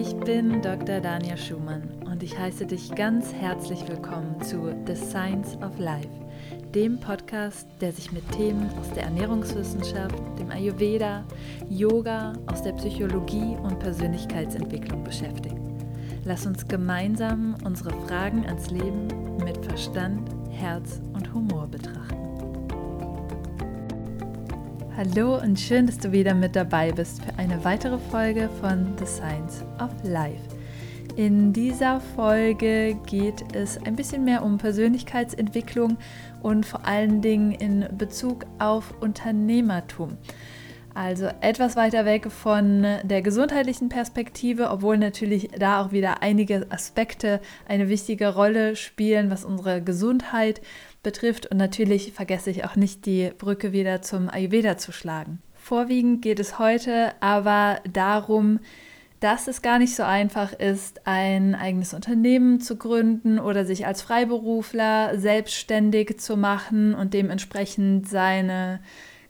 [0.00, 1.00] Ich bin Dr.
[1.00, 6.08] Dania Schumann und ich heiße dich ganz herzlich willkommen zu The Science of Life,
[6.72, 11.24] dem Podcast, der sich mit Themen aus der Ernährungswissenschaft, dem Ayurveda,
[11.68, 15.56] Yoga, aus der Psychologie und Persönlichkeitsentwicklung beschäftigt.
[16.24, 19.08] Lass uns gemeinsam unsere Fragen ans Leben
[19.44, 21.57] mit Verstand, Herz und Humor
[24.98, 29.06] Hallo und schön, dass du wieder mit dabei bist für eine weitere Folge von The
[29.06, 30.42] Science of Life.
[31.14, 35.98] In dieser Folge geht es ein bisschen mehr um Persönlichkeitsentwicklung
[36.42, 40.18] und vor allen Dingen in Bezug auf Unternehmertum.
[40.94, 47.40] Also etwas weiter weg von der gesundheitlichen Perspektive, obwohl natürlich da auch wieder einige Aspekte
[47.68, 50.60] eine wichtige Rolle spielen, was unsere Gesundheit
[51.02, 51.46] betrifft.
[51.46, 55.40] Und natürlich vergesse ich auch nicht, die Brücke wieder zum Ayurveda zu schlagen.
[55.54, 58.60] Vorwiegend geht es heute aber darum,
[59.20, 64.02] dass es gar nicht so einfach ist, ein eigenes Unternehmen zu gründen oder sich als
[64.02, 68.80] Freiberufler selbstständig zu machen und dementsprechend seine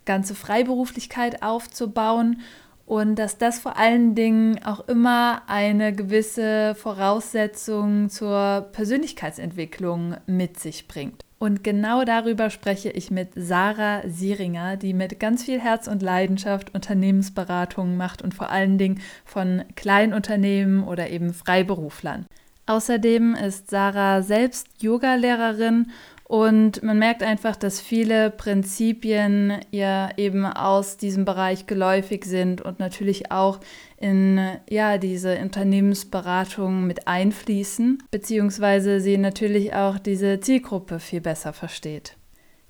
[0.05, 2.41] ganze Freiberuflichkeit aufzubauen
[2.89, 10.89] und dass das vor allen Dingen auch immer eine gewisse Voraussetzung zur Persönlichkeitsentwicklung mit sich
[10.89, 11.23] bringt.
[11.39, 16.75] Und genau darüber spreche ich mit Sarah Sieringer, die mit ganz viel Herz und Leidenschaft
[16.75, 22.25] Unternehmensberatungen macht und vor allen Dingen von Kleinunternehmen oder eben Freiberuflern.
[22.65, 25.91] Außerdem ist Sarah selbst Yogalehrerin
[26.29, 32.79] und man merkt einfach, dass viele Prinzipien ja eben aus diesem Bereich geläufig sind und
[32.79, 33.61] natürlich auch
[33.97, 42.15] in ja, diese Unternehmensberatung mit einfließen, beziehungsweise sie natürlich auch diese Zielgruppe viel besser versteht.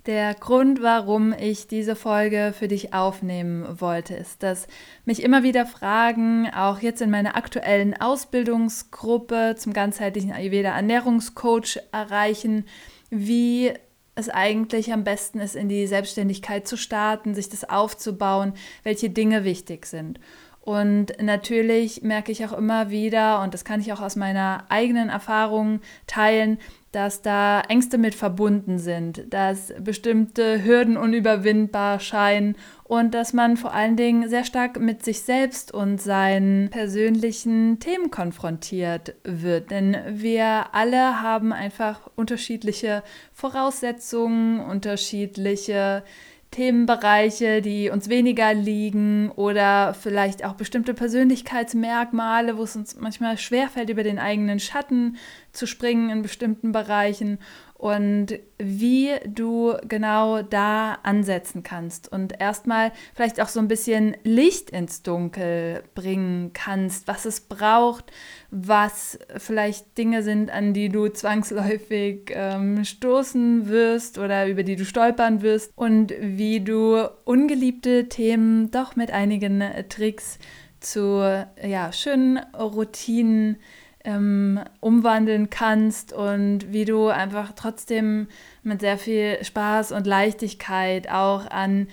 [0.05, 4.67] Der Grund, warum ich diese Folge für dich aufnehmen wollte, ist, dass
[5.03, 12.63] mich immer wieder Fragen, auch jetzt in meiner aktuellen Ausbildungsgruppe zum ganzheitlichen Ayurveda Ernährungscoach erreichen,
[13.09, 13.73] wie
[14.15, 18.53] es eigentlich am besten ist, in die Selbstständigkeit zu starten, sich das aufzubauen,
[18.83, 20.19] welche Dinge wichtig sind.
[20.61, 25.09] Und natürlich merke ich auch immer wieder, und das kann ich auch aus meiner eigenen
[25.09, 26.59] Erfahrung teilen,
[26.91, 32.55] dass da Ängste mit verbunden sind, dass bestimmte Hürden unüberwindbar scheinen
[32.89, 38.09] und dass man vor allen Dingen sehr stark mit sich selbst und seinen persönlichen Themen
[38.09, 39.69] konfrontiert wird.
[39.69, 46.03] Denn wir alle haben einfach unterschiedliche Voraussetzungen, unterschiedliche
[46.49, 53.91] Themenbereiche, die uns weniger liegen oder vielleicht auch bestimmte Persönlichkeitsmerkmale, wo es uns manchmal schwerfällt,
[53.91, 55.17] über den eigenen Schatten
[55.51, 57.37] zu springen in bestimmten Bereichen
[57.79, 64.69] und wie du genau da ansetzen kannst und erstmal vielleicht auch so ein bisschen Licht
[64.69, 68.11] ins Dunkel bringen kannst, was es braucht,
[68.51, 74.83] was vielleicht Dinge sind, an die du zwangsläufig ähm, stoßen wirst oder über die du
[74.83, 80.37] stolpern wirst und wie du ungeliebte Themen doch mit einigen Tricks
[80.81, 83.55] zu ja, schönen Routinen
[84.03, 88.27] ähm, umwandeln kannst und wie du einfach trotzdem
[88.63, 91.87] mit sehr viel Spaß und Leichtigkeit auch an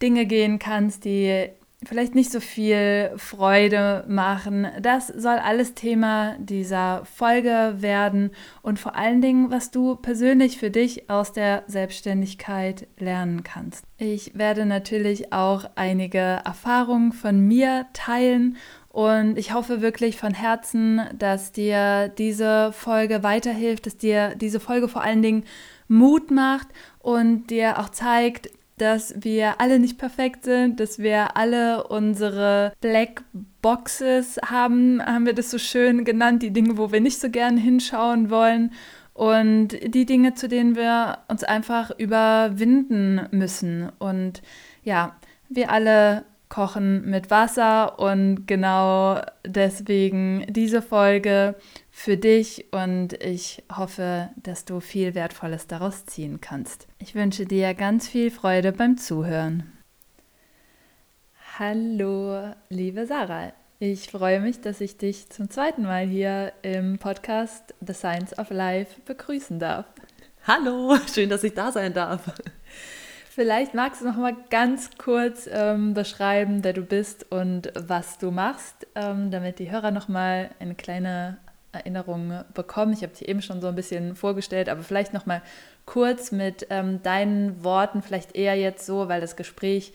[0.00, 1.50] Dinge gehen kannst, die
[1.84, 4.66] vielleicht nicht so viel Freude machen.
[4.80, 8.30] Das soll alles Thema dieser Folge werden
[8.62, 13.84] und vor allen Dingen, was du persönlich für dich aus der Selbstständigkeit lernen kannst.
[13.96, 18.56] Ich werde natürlich auch einige Erfahrungen von mir teilen
[18.98, 24.88] und ich hoffe wirklich von Herzen, dass dir diese Folge weiterhilft, dass dir diese Folge
[24.88, 25.44] vor allen Dingen
[25.86, 26.66] Mut macht
[26.98, 33.22] und dir auch zeigt, dass wir alle nicht perfekt sind, dass wir alle unsere Black
[33.62, 37.56] Boxes haben, haben wir das so schön genannt, die Dinge, wo wir nicht so gern
[37.56, 38.72] hinschauen wollen
[39.14, 43.92] und die Dinge, zu denen wir uns einfach überwinden müssen.
[44.00, 44.42] Und
[44.82, 45.16] ja,
[45.48, 51.54] wir alle kochen mit Wasser und genau deswegen diese Folge
[51.90, 56.86] für dich und ich hoffe, dass du viel Wertvolles daraus ziehen kannst.
[56.98, 59.72] Ich wünsche dir ganz viel Freude beim Zuhören.
[61.58, 63.52] Hallo, liebe Sarah.
[63.80, 68.50] Ich freue mich, dass ich dich zum zweiten Mal hier im Podcast The Science of
[68.50, 69.86] Life begrüßen darf.
[70.46, 72.22] Hallo, schön, dass ich da sein darf.
[73.38, 78.32] Vielleicht magst du noch mal ganz kurz ähm, beschreiben, wer du bist und was du
[78.32, 81.36] machst, ähm, damit die Hörer noch mal eine kleine
[81.70, 82.94] Erinnerung bekommen.
[82.94, 85.40] Ich habe dich eben schon so ein bisschen vorgestellt, aber vielleicht noch mal
[85.86, 89.92] kurz mit ähm, deinen Worten, vielleicht eher jetzt so, weil das Gespräch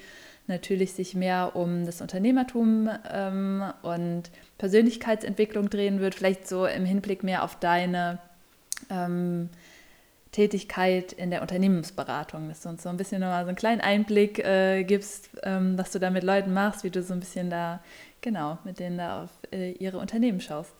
[0.48, 7.24] natürlich sich mehr um das Unternehmertum ähm, und Persönlichkeitsentwicklung drehen wird, vielleicht so im Hinblick
[7.24, 8.20] mehr auf deine
[8.90, 9.50] ähm,
[10.34, 14.40] Tätigkeit in der Unternehmensberatung, dass du uns so ein bisschen nochmal so einen kleinen Einblick
[14.40, 17.82] äh, gibst, ähm, was du da mit Leuten machst, wie du so ein bisschen da,
[18.20, 20.74] genau, mit denen da auf äh, ihre Unternehmen schaust.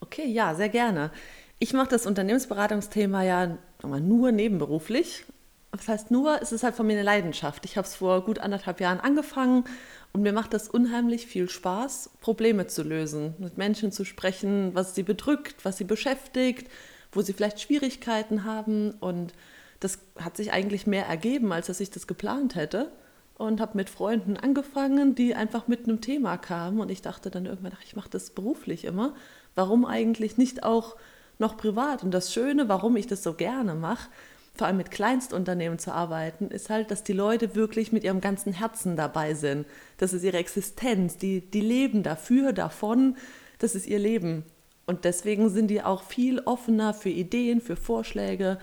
[0.00, 1.10] Okay, ja, sehr gerne.
[1.58, 5.24] Ich mache das Unternehmensberatungsthema ja nur nebenberuflich.
[5.72, 7.64] Das heißt nur, es ist halt von mir eine Leidenschaft.
[7.64, 9.64] Ich habe es vor gut anderthalb Jahren angefangen
[10.12, 14.94] und mir macht das unheimlich viel Spaß, Probleme zu lösen, mit Menschen zu sprechen, was
[14.94, 16.70] sie bedrückt, was sie beschäftigt,
[17.12, 18.92] wo sie vielleicht Schwierigkeiten haben.
[18.92, 19.32] Und
[19.80, 22.90] das hat sich eigentlich mehr ergeben, als dass ich das geplant hätte.
[23.38, 26.80] Und habe mit Freunden angefangen, die einfach mit einem Thema kamen.
[26.80, 29.14] Und ich dachte dann irgendwann, ach, ich mache das beruflich immer.
[29.54, 30.96] Warum eigentlich nicht auch
[31.38, 32.02] noch privat?
[32.02, 34.08] Und das Schöne, warum ich das so gerne mache,
[34.54, 38.52] vor allem mit Kleinstunternehmen zu arbeiten, ist halt, dass die Leute wirklich mit ihrem ganzen
[38.52, 39.66] Herzen dabei sind.
[39.96, 41.16] Das ist ihre Existenz.
[41.16, 43.16] Die, die leben dafür, davon.
[43.58, 44.44] Das ist ihr Leben.
[44.86, 48.58] Und deswegen sind die auch viel offener für Ideen, für Vorschläge,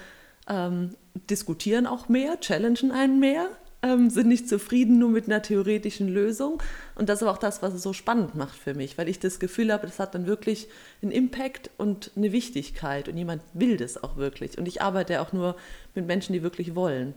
[0.47, 0.95] ähm,
[1.29, 3.47] diskutieren auch mehr, challengen einen mehr,
[3.81, 6.61] ähm, sind nicht zufrieden nur mit einer theoretischen Lösung.
[6.95, 9.19] Und das ist aber auch das, was es so spannend macht für mich, weil ich
[9.19, 10.67] das Gefühl habe, das hat dann wirklich
[11.01, 14.57] einen Impact und eine Wichtigkeit und jemand will das auch wirklich.
[14.57, 15.55] Und ich arbeite auch nur
[15.95, 17.13] mit Menschen, die wirklich wollen.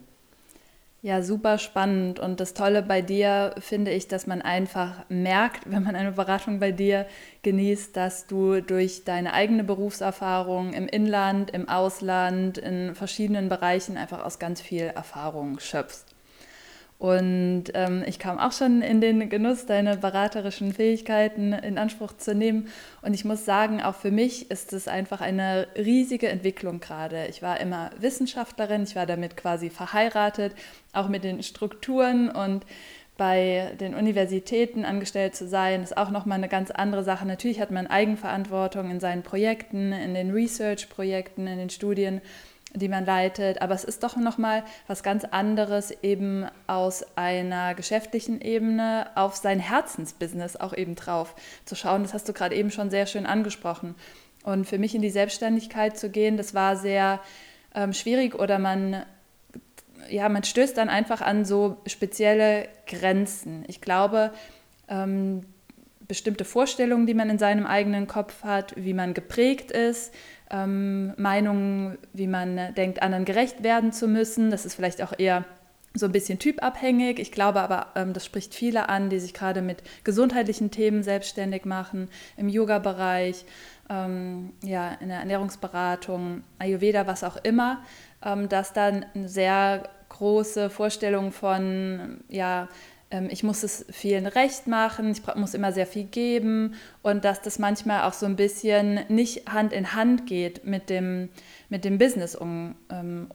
[1.05, 2.21] Ja, super spannend.
[2.21, 6.61] Und das Tolle bei dir finde ich, dass man einfach merkt, wenn man eine Beratung
[6.61, 7.07] bei dir
[7.43, 14.25] genießt, dass du durch deine eigene Berufserfahrung im Inland, im Ausland, in verschiedenen Bereichen einfach
[14.25, 16.12] aus ganz viel Erfahrung schöpfst.
[17.03, 22.33] Und ähm, ich kam auch schon in den Genuss, deine beraterischen Fähigkeiten in Anspruch zu
[22.33, 22.69] nehmen.
[23.01, 27.27] Und ich muss sagen, auch für mich ist es einfach eine riesige Entwicklung gerade.
[27.27, 30.55] Ich war immer Wissenschaftlerin, ich war damit quasi verheiratet,
[30.93, 32.65] auch mit den Strukturen und
[33.17, 37.27] bei den Universitäten angestellt zu sein, ist auch nochmal eine ganz andere Sache.
[37.27, 42.21] Natürlich hat man Eigenverantwortung in seinen Projekten, in den Research-Projekten, in den Studien
[42.75, 43.63] die man leitet.
[43.63, 49.61] Aber es ist doch nochmal was ganz anderes, eben aus einer geschäftlichen Ebene auf sein
[49.61, 51.35] Herzensbusiness auch eben drauf
[51.65, 52.03] zu schauen.
[52.03, 53.95] Das hast du gerade eben schon sehr schön angesprochen.
[54.45, 57.21] Und für mich in die Selbstständigkeit zu gehen, das war sehr
[57.75, 59.05] ähm, schwierig oder man,
[60.09, 63.65] ja, man stößt dann einfach an so spezielle Grenzen.
[63.69, 64.33] Ich glaube,
[64.89, 65.43] ähm,
[66.09, 70.13] bestimmte Vorstellungen, die man in seinem eigenen Kopf hat, wie man geprägt ist,
[70.51, 74.51] ähm, Meinungen, wie man denkt, anderen gerecht werden zu müssen.
[74.51, 75.45] Das ist vielleicht auch eher
[75.95, 77.19] so ein bisschen typabhängig.
[77.19, 81.65] Ich glaube aber, ähm, das spricht viele an, die sich gerade mit gesundheitlichen Themen selbstständig
[81.65, 83.45] machen, im Yoga-Bereich,
[83.91, 87.83] ähm, ja, in der Ernährungsberatung, Ayurveda, was auch immer,
[88.25, 92.69] ähm, dass dann eine sehr große Vorstellung von ja,
[93.31, 97.59] ich muss es vielen recht machen, ich muss immer sehr viel geben und dass das
[97.59, 101.29] manchmal auch so ein bisschen nicht Hand in Hand geht mit dem,
[101.69, 103.29] mit dem Business um, ähm,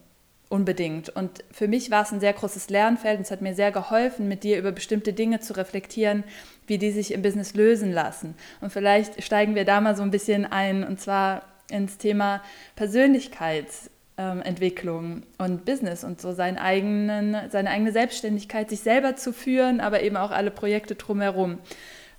[0.49, 1.09] unbedingt.
[1.09, 4.27] Und für mich war es ein sehr großes Lernfeld und es hat mir sehr geholfen,
[4.27, 6.23] mit dir über bestimmte Dinge zu reflektieren,
[6.65, 8.35] wie die sich im Business lösen lassen.
[8.61, 12.41] Und vielleicht steigen wir da mal so ein bisschen ein und zwar ins Thema
[12.75, 19.31] Persönlichkeits ähm, Entwicklung und Business und so seinen eigenen, seine eigene Selbstständigkeit, sich selber zu
[19.31, 21.59] führen, aber eben auch alle Projekte drumherum.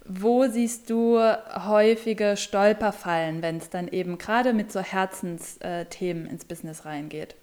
[0.04, 6.86] Wo siehst du häufige Stolperfallen, wenn es dann eben gerade mit so Herzensthemen ins Business
[6.86, 7.36] reingeht?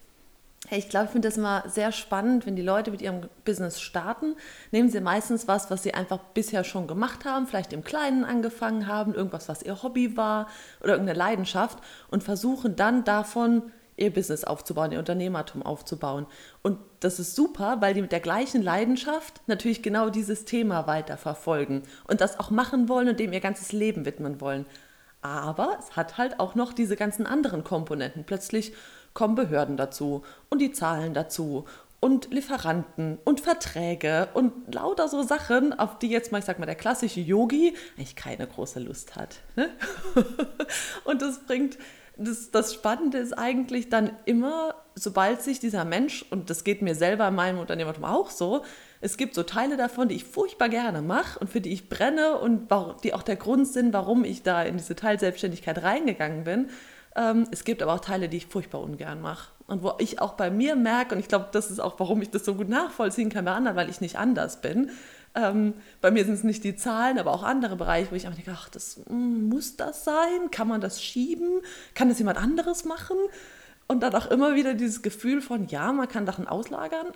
[0.67, 3.79] Hey, ich glaube, ich finde das immer sehr spannend, wenn die Leute mit ihrem Business
[3.79, 4.35] starten,
[4.71, 8.87] nehmen sie meistens was, was sie einfach bisher schon gemacht haben, vielleicht im Kleinen angefangen
[8.87, 10.47] haben, irgendwas, was ihr Hobby war
[10.81, 11.77] oder irgendeine Leidenschaft
[12.09, 16.25] und versuchen dann davon ihr Business aufzubauen, ihr Unternehmertum aufzubauen.
[16.61, 21.83] Und das ist super, weil die mit der gleichen Leidenschaft natürlich genau dieses Thema weiterverfolgen
[22.07, 24.65] und das auch machen wollen und dem ihr ganzes Leben widmen wollen.
[25.21, 28.25] Aber es hat halt auch noch diese ganzen anderen Komponenten.
[28.25, 28.73] Plötzlich
[29.13, 31.65] kommen Behörden dazu und die Zahlen dazu
[31.99, 36.67] und Lieferanten und Verträge und lauter so Sachen, auf die jetzt mal, ich sag mal,
[36.67, 39.37] der klassische Yogi eigentlich keine große Lust hat.
[39.55, 39.69] Ne?
[41.05, 41.79] und das bringt
[42.17, 46.95] das, das Spannende ist eigentlich dann immer, sobald sich dieser Mensch, und das geht mir
[46.95, 48.63] selber in meinem Unternehmertum auch so,
[49.01, 52.37] es gibt so Teile davon, die ich furchtbar gerne mache und für die ich brenne
[52.37, 52.69] und
[53.03, 56.69] die auch der Grund sind, warum ich da in diese Teilselbstständigkeit reingegangen bin.
[57.15, 59.51] Ähm, es gibt aber auch Teile, die ich furchtbar ungern mache.
[59.67, 62.29] Und wo ich auch bei mir merke, und ich glaube, das ist auch, warum ich
[62.29, 64.91] das so gut nachvollziehen kann bei anderen, weil ich nicht anders bin,
[65.35, 68.37] ähm, bei mir sind es nicht die Zahlen, aber auch andere Bereiche, wo ich einfach
[68.37, 70.49] denke, ach, das mm, muss das sein?
[70.51, 71.61] Kann man das schieben?
[71.93, 73.17] Kann das jemand anderes machen?
[73.87, 77.07] Und dann auch immer wieder dieses Gefühl von, ja, man kann Sachen auslagern,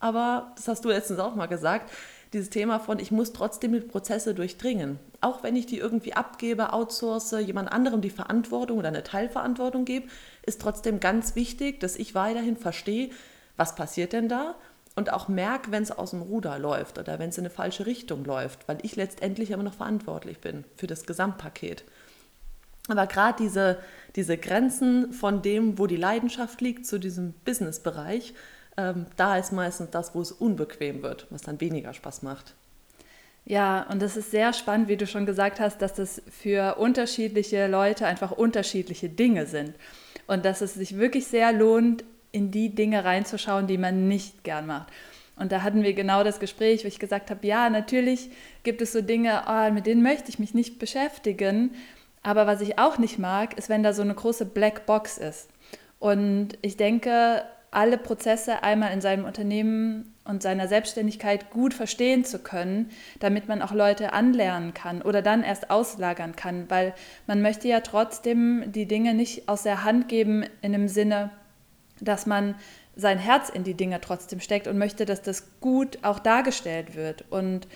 [0.00, 1.90] aber das hast du letztens auch mal gesagt,
[2.32, 4.98] dieses Thema von, ich muss trotzdem die Prozesse durchdringen.
[5.20, 10.08] Auch wenn ich die irgendwie abgebe, outsource, jemand anderem die Verantwortung oder eine Teilverantwortung gebe,
[10.42, 13.10] ist trotzdem ganz wichtig, dass ich weiterhin verstehe,
[13.56, 14.54] was passiert denn da
[14.96, 17.86] und auch merke, wenn es aus dem Ruder läuft oder wenn es in eine falsche
[17.86, 21.84] Richtung läuft, weil ich letztendlich immer noch verantwortlich bin für das Gesamtpaket.
[22.88, 23.78] Aber gerade diese,
[24.16, 28.34] diese Grenzen von dem, wo die Leidenschaft liegt, zu diesem Business-Bereich,
[28.76, 32.54] ähm, da ist meistens das, wo es unbequem wird, was dann weniger Spaß macht.
[33.44, 37.66] Ja, und das ist sehr spannend, wie du schon gesagt hast, dass das für unterschiedliche
[37.68, 39.74] Leute einfach unterschiedliche Dinge sind.
[40.26, 44.66] Und dass es sich wirklich sehr lohnt, in die Dinge reinzuschauen, die man nicht gern
[44.66, 44.88] macht.
[45.36, 48.30] Und da hatten wir genau das Gespräch, wo ich gesagt habe, ja, natürlich
[48.62, 51.74] gibt es so Dinge, oh, mit denen möchte ich mich nicht beschäftigen.
[52.22, 55.48] Aber was ich auch nicht mag, ist, wenn da so eine große Black Box ist.
[55.98, 62.40] Und ich denke, alle Prozesse einmal in seinem Unternehmen und seiner Selbstständigkeit gut verstehen zu
[62.40, 66.94] können, damit man auch Leute anlernen kann oder dann erst auslagern kann, weil
[67.26, 71.30] man möchte ja trotzdem die Dinge nicht aus der Hand geben in dem Sinne,
[72.00, 72.54] dass man
[72.96, 77.24] sein Herz in die Dinge trotzdem steckt und möchte, dass das gut auch dargestellt wird.
[77.30, 77.66] Und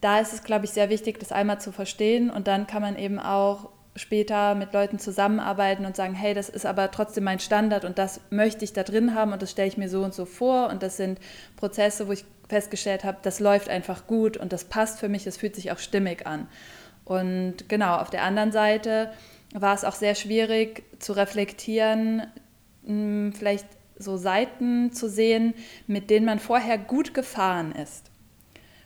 [0.00, 2.96] da ist es, glaube ich, sehr wichtig, das einmal zu verstehen und dann kann man
[2.96, 7.84] eben auch später mit Leuten zusammenarbeiten und sagen, hey, das ist aber trotzdem mein Standard
[7.84, 10.24] und das möchte ich da drin haben und das stelle ich mir so und so
[10.24, 11.20] vor und das sind
[11.56, 15.36] Prozesse, wo ich festgestellt habe, das läuft einfach gut und das passt für mich, es
[15.36, 16.48] fühlt sich auch stimmig an.
[17.04, 19.12] Und genau, auf der anderen Seite
[19.54, 22.22] war es auch sehr schwierig zu reflektieren,
[22.84, 23.66] hm, vielleicht
[23.98, 25.54] so Seiten zu sehen,
[25.86, 28.10] mit denen man vorher gut gefahren ist,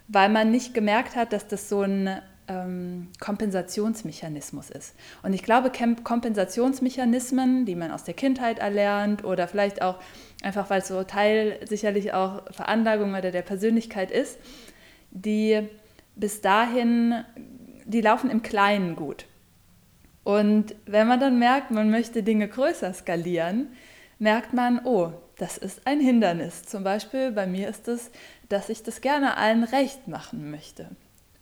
[0.08, 4.94] weil man nicht gemerkt hat, dass das so ein ähm, Kompensationsmechanismus ist.
[5.22, 5.72] Und ich glaube,
[6.02, 9.96] Kompensationsmechanismen, die man aus der Kindheit erlernt oder vielleicht auch
[10.42, 14.38] einfach, weil es so Teil sicherlich auch Veranlagung oder der Persönlichkeit ist,
[15.10, 15.68] die
[16.14, 17.24] bis dahin,
[17.84, 19.26] die laufen im Kleinen gut.
[20.26, 23.68] Und wenn man dann merkt, man möchte Dinge größer skalieren,
[24.18, 26.64] merkt man, oh, das ist ein Hindernis.
[26.64, 28.10] Zum Beispiel bei mir ist es,
[28.48, 30.88] dass ich das gerne allen recht machen möchte.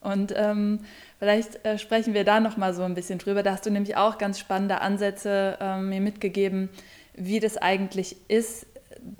[0.02, 0.80] Und ähm,
[1.18, 3.42] vielleicht äh, sprechen wir da noch mal so ein bisschen drüber.
[3.42, 6.68] Da hast du nämlich auch ganz spannende Ansätze äh, mir mitgegeben,
[7.14, 8.66] wie das eigentlich ist,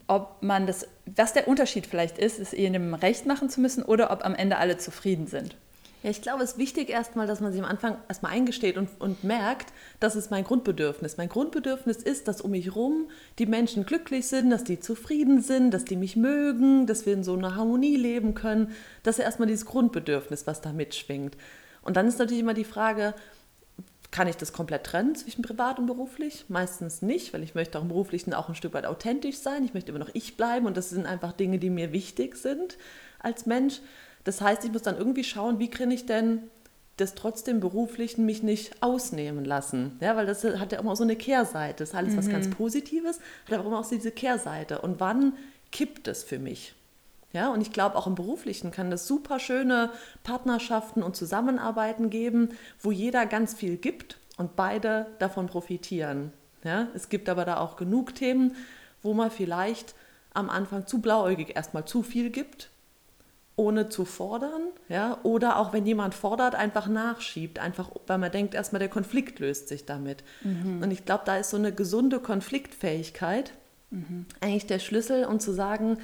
[0.08, 4.10] ob man das, was der Unterschied vielleicht ist, es ihnen recht machen zu müssen oder
[4.10, 5.56] ob am Ende alle zufrieden sind.
[6.04, 8.90] Ja, ich glaube, es ist wichtig erstmal, dass man sich am Anfang erstmal eingesteht und,
[8.98, 11.16] und merkt, das ist mein Grundbedürfnis.
[11.16, 13.08] Mein Grundbedürfnis ist, dass um mich herum
[13.38, 17.24] die Menschen glücklich sind, dass die zufrieden sind, dass die mich mögen, dass wir in
[17.24, 18.72] so einer Harmonie leben können.
[19.02, 21.38] Das ist erstmal dieses Grundbedürfnis, was da mitschwingt.
[21.80, 23.14] Und dann ist natürlich immer die Frage,
[24.10, 26.44] kann ich das komplett trennen zwischen privat und beruflich?
[26.48, 29.64] Meistens nicht, weil ich möchte auch im beruflichen auch ein Stück weit authentisch sein.
[29.64, 32.76] Ich möchte immer noch ich bleiben und das sind einfach Dinge, die mir wichtig sind
[33.20, 33.80] als Mensch.
[34.24, 36.50] Das heißt, ich muss dann irgendwie schauen, wie kann ich denn
[36.96, 39.96] das trotzdem beruflichen mich nicht ausnehmen lassen.
[40.00, 41.78] Ja, weil das hat ja immer so eine Kehrseite.
[41.78, 42.18] Das ist alles mhm.
[42.18, 42.52] was ganz mhm.
[42.52, 44.80] Positives, hat aber immer auch diese Kehrseite.
[44.80, 45.34] Und wann
[45.72, 46.74] kippt es für mich?
[47.32, 49.90] Ja, und ich glaube, auch im Beruflichen kann es super schöne
[50.22, 52.50] Partnerschaften und Zusammenarbeiten geben,
[52.80, 56.32] wo jeder ganz viel gibt und beide davon profitieren.
[56.62, 58.54] Ja, es gibt aber da auch genug Themen,
[59.02, 59.96] wo man vielleicht
[60.32, 62.70] am Anfang zu blauäugig erstmal zu viel gibt
[63.56, 68.54] ohne zu fordern, ja, oder auch wenn jemand fordert, einfach nachschiebt, einfach weil man denkt,
[68.54, 70.24] erstmal der Konflikt löst sich damit.
[70.42, 70.82] Mhm.
[70.82, 73.52] Und ich glaube, da ist so eine gesunde Konfliktfähigkeit
[73.90, 74.26] mhm.
[74.40, 75.98] eigentlich der Schlüssel, um zu sagen,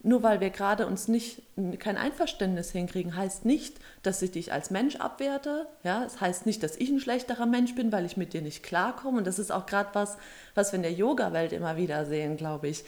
[0.00, 1.42] nur weil wir gerade uns nicht
[1.80, 5.66] kein Einverständnis hinkriegen, heißt nicht, dass ich dich als Mensch abwerte.
[5.82, 8.62] Ja, es heißt nicht, dass ich ein schlechterer Mensch bin, weil ich mit dir nicht
[8.62, 9.18] klarkomme.
[9.18, 10.16] Und das ist auch gerade was,
[10.54, 12.84] was wir in der Yoga-Welt immer wieder sehen, glaube ich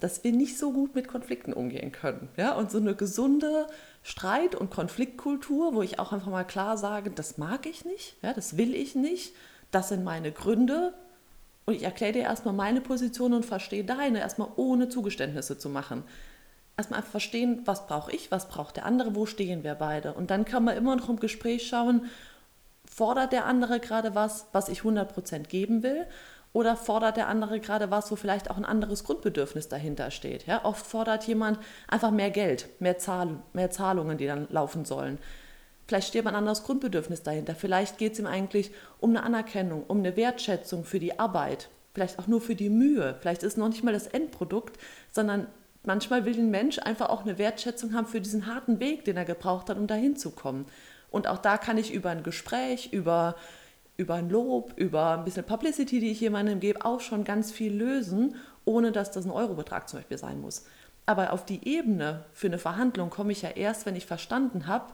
[0.00, 2.28] dass wir nicht so gut mit Konflikten umgehen können.
[2.36, 2.54] Ja?
[2.54, 3.66] Und so eine gesunde
[4.02, 8.32] Streit- und Konfliktkultur, wo ich auch einfach mal klar sage, das mag ich nicht, ja,
[8.32, 9.34] das will ich nicht,
[9.70, 10.94] das sind meine Gründe.
[11.64, 16.02] Und ich erkläre dir erstmal meine Position und verstehe deine, erstmal ohne Zugeständnisse zu machen.
[16.76, 20.14] Erstmal einfach verstehen, was brauche ich, was braucht der andere, wo stehen wir beide.
[20.14, 22.06] Und dann kann man immer noch im Gespräch schauen,
[22.84, 26.06] fordert der andere gerade was, was ich 100% geben will?
[26.52, 30.46] Oder fordert der andere gerade was, wo vielleicht auch ein anderes Grundbedürfnis dahinter steht?
[30.46, 35.18] Ja, oft fordert jemand einfach mehr Geld, mehr, Zahl, mehr Zahlungen, die dann laufen sollen.
[35.86, 37.54] Vielleicht steht ein anderes Grundbedürfnis dahinter.
[37.54, 41.68] Vielleicht geht es ihm eigentlich um eine Anerkennung, um eine Wertschätzung für die Arbeit.
[41.94, 43.16] Vielleicht auch nur für die Mühe.
[43.20, 44.78] Vielleicht ist es noch nicht mal das Endprodukt,
[45.10, 45.46] sondern
[45.84, 49.24] manchmal will ein Mensch einfach auch eine Wertschätzung haben für diesen harten Weg, den er
[49.24, 50.66] gebraucht hat, um dahin zu kommen.
[51.10, 53.36] Und auch da kann ich über ein Gespräch, über
[53.96, 57.72] über ein Lob, über ein bisschen Publicity, die ich jemandem gebe, auch schon ganz viel
[57.72, 60.64] lösen, ohne dass das ein Eurobetrag zum Beispiel sein muss.
[61.06, 64.92] Aber auf die Ebene für eine Verhandlung komme ich ja erst, wenn ich verstanden habe,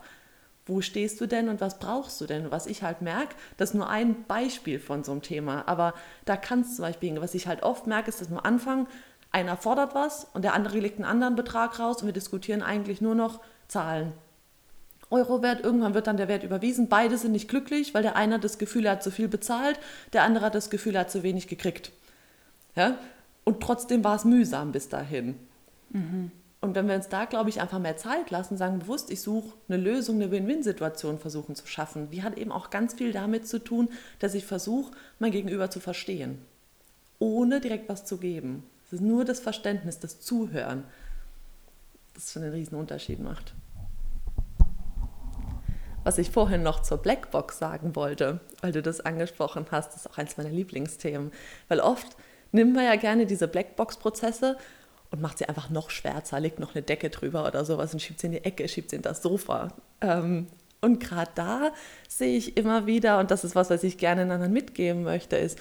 [0.67, 2.51] wo stehst du denn und was brauchst du denn?
[2.51, 5.67] Was ich halt merke, das ist nur ein Beispiel von so einem Thema.
[5.67, 5.95] Aber
[6.27, 8.87] da kann es zum Beispiel, was ich halt oft merke, ist, dass am Anfang
[9.31, 13.01] einer fordert was und der andere legt einen anderen Betrag raus und wir diskutieren eigentlich
[13.01, 14.13] nur noch Zahlen.
[15.11, 16.89] Eurowert, irgendwann wird dann der Wert überwiesen.
[16.89, 19.79] Beide sind nicht glücklich, weil der eine das Gefühl er hat zu viel bezahlt,
[20.13, 21.93] der andere hat das Gefühl, er hat zu wenig gekriegt.
[22.77, 22.99] Ja?
[23.45, 25.37] Und trotzdem war es mühsam bis dahin.
[25.91, 26.31] Mhm.
[26.61, 29.55] Und wenn wir uns da, glaube ich, einfach mehr Zeit lassen, sagen bewusst, ich suche
[29.69, 33.61] eine Lösung, eine Win-Win-Situation versuchen zu schaffen, die hat eben auch ganz viel damit zu
[33.61, 33.89] tun,
[34.19, 36.39] dass ich versuche, mein Gegenüber zu verstehen,
[37.21, 38.65] ohne direkt was zu geben.
[38.87, 40.83] Es ist nur das Verständnis, das Zuhören,
[42.15, 43.55] das schon einen riesen Unterschied macht.
[46.09, 50.17] Was ich vorhin noch zur Blackbox sagen wollte, weil du das angesprochen hast, ist auch
[50.17, 51.33] eins meiner Lieblingsthemen.
[51.69, 52.17] Weil oft
[52.51, 54.57] nimmt man ja gerne diese Blackbox-Prozesse
[55.11, 58.21] und macht sie einfach noch schwärzer, legt noch eine Decke drüber oder sowas und schiebt
[58.21, 59.69] sie in die Ecke, schiebt sie in das Sofa.
[60.01, 60.47] Ähm,
[60.81, 61.73] und gerade da
[62.09, 65.59] sehe ich immer wieder, und das ist was, was ich gerne anderen mitgeben möchte, ist,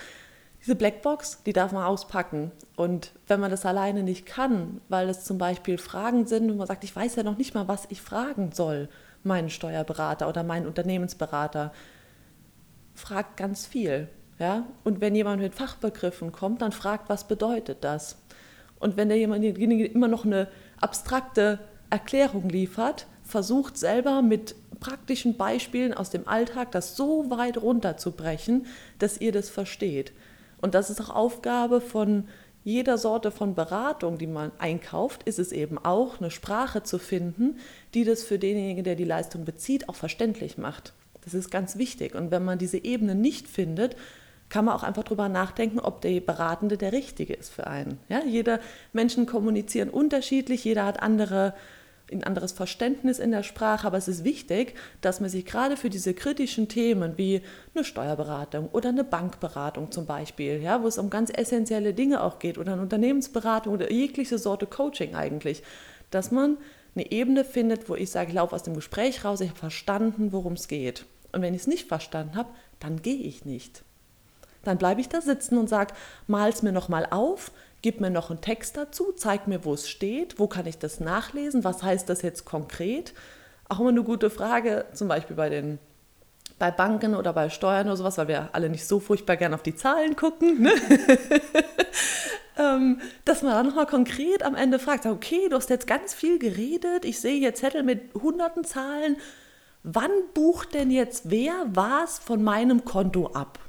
[0.61, 2.53] diese Blackbox, die darf man auspacken.
[2.77, 6.67] Und wenn man das alleine nicht kann, weil es zum Beispiel Fragen sind und man
[6.67, 8.87] sagt, ich weiß ja noch nicht mal, was ich fragen soll,
[9.27, 11.71] meinen Steuerberater oder meinen Unternehmensberater,
[12.95, 14.07] fragt ganz viel.
[14.39, 14.65] Ja?
[14.83, 18.17] Und wenn jemand mit Fachbegriffen kommt, dann fragt, was bedeutet das?
[18.79, 20.47] Und wenn derjenige immer noch eine
[20.79, 28.67] abstrakte Erklärung liefert, versucht selber mit praktischen Beispielen aus dem Alltag das so weit runterzubrechen,
[28.99, 30.13] dass ihr das versteht.
[30.61, 32.27] Und das ist auch Aufgabe von
[32.67, 37.59] jeder Sorte von Beratung, die man einkauft, ist es eben auch, eine Sprache zu finden,
[37.93, 40.91] die das für denjenigen, der die Leistung bezieht, auch verständlich macht.
[41.23, 42.13] Das ist ganz wichtig.
[42.13, 43.95] Und wenn man diese Ebene nicht findet,
[44.49, 47.99] kann man auch einfach darüber nachdenken, ob der Beratende der Richtige ist für einen.
[48.09, 48.59] Ja, jeder
[48.91, 51.53] Menschen kommunizieren unterschiedlich, jeder hat andere,
[52.11, 55.89] ein anderes Verständnis in der Sprache, aber es ist wichtig, dass man sich gerade für
[55.89, 57.41] diese kritischen Themen wie
[57.75, 62.39] eine Steuerberatung oder eine Bankberatung zum Beispiel, ja, wo es um ganz essentielle Dinge auch
[62.39, 65.63] geht oder eine Unternehmensberatung oder jegliche Sorte Coaching eigentlich,
[66.09, 66.57] dass man
[66.95, 70.31] eine Ebene findet, wo ich sage, ich laufe aus dem Gespräch raus, ich habe verstanden,
[70.31, 71.05] worum es geht.
[71.31, 73.83] Und wenn ich es nicht verstanden habe, dann gehe ich nicht.
[74.63, 75.93] Dann bleibe ich da sitzen und sage,
[76.25, 79.89] mal es mir nochmal auf, gib mir noch einen Text dazu, zeig mir, wo es
[79.89, 83.13] steht, wo kann ich das nachlesen, was heißt das jetzt konkret.
[83.69, 85.79] Auch immer eine gute Frage, zum Beispiel bei den
[86.59, 89.61] bei Banken oder bei Steuern oder sowas, weil wir alle nicht so furchtbar gern auf
[89.61, 90.71] die Zahlen gucken, ne?
[92.57, 96.39] ähm, dass man dann nochmal konkret am Ende fragt, okay, du hast jetzt ganz viel
[96.39, 99.17] geredet, ich sehe hier Zettel mit hunderten Zahlen,
[99.83, 103.59] wann bucht denn jetzt wer was von meinem Konto ab?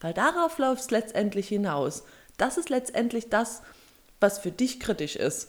[0.00, 2.04] Weil darauf läuft es letztendlich hinaus.
[2.36, 3.62] Das ist letztendlich das,
[4.20, 5.48] was für dich kritisch ist,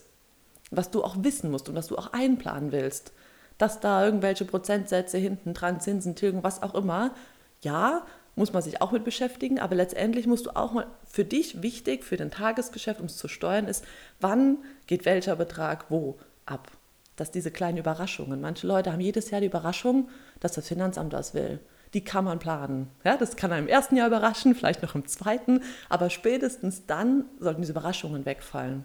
[0.71, 3.13] was du auch wissen musst und was du auch einplanen willst.
[3.57, 7.13] Dass da irgendwelche Prozentsätze hinten dran, Zinsen, Tilgen, was auch immer,
[7.61, 11.61] ja, muss man sich auch mit beschäftigen, aber letztendlich musst du auch mal für dich
[11.61, 13.85] wichtig, für dein Tagesgeschäft, um es zu steuern, ist,
[14.19, 16.17] wann geht welcher Betrag wo
[16.47, 16.71] ab.
[17.15, 21.35] Dass diese kleinen Überraschungen, manche Leute haben jedes Jahr die Überraschung, dass das Finanzamt das
[21.35, 21.59] will
[21.93, 22.89] die kann man planen.
[23.03, 27.25] Ja, das kann einem im ersten Jahr überraschen, vielleicht noch im zweiten, aber spätestens dann
[27.39, 28.83] sollten diese Überraschungen wegfallen.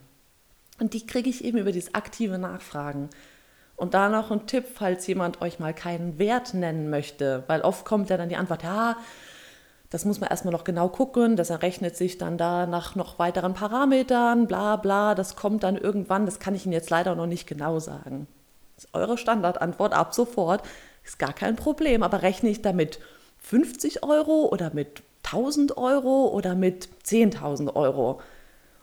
[0.79, 3.09] Und die kriege ich eben über dieses aktive Nachfragen.
[3.75, 7.85] Und da noch ein Tipp, falls jemand euch mal keinen Wert nennen möchte, weil oft
[7.85, 8.97] kommt ja dann die Antwort, ja,
[9.89, 13.53] das muss man erstmal noch genau gucken, das errechnet sich dann da nach noch weiteren
[13.53, 17.47] Parametern, bla bla, das kommt dann irgendwann, das kann ich Ihnen jetzt leider noch nicht
[17.47, 18.27] genau sagen.
[18.75, 20.61] Das ist eure Standardantwort ab sofort.
[21.09, 22.99] Ist gar kein Problem, aber rechne ich damit
[23.39, 28.21] 50 Euro oder mit 1000 Euro oder mit 10.000 Euro?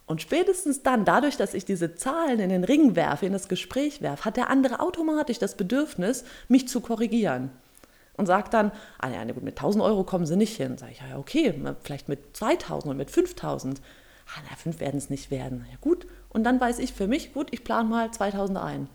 [0.06, 4.02] Und spätestens dann, dadurch, dass ich diese Zahlen in den Ring werfe, in das Gespräch
[4.02, 7.50] werfe, hat der andere automatisch das Bedürfnis, mich zu korrigieren.
[8.16, 10.78] Und sagt dann, ah ja, gut, mit 1000 Euro kommen sie nicht hin.
[10.78, 13.80] Sage ich, ja, okay, vielleicht mit 2000 und mit 5000.
[14.26, 15.64] Ah, na, 5 werden es nicht werden.
[15.70, 16.08] Ja, gut.
[16.30, 18.88] Und dann weiß ich für mich, gut, ich plane mal 2000 ein.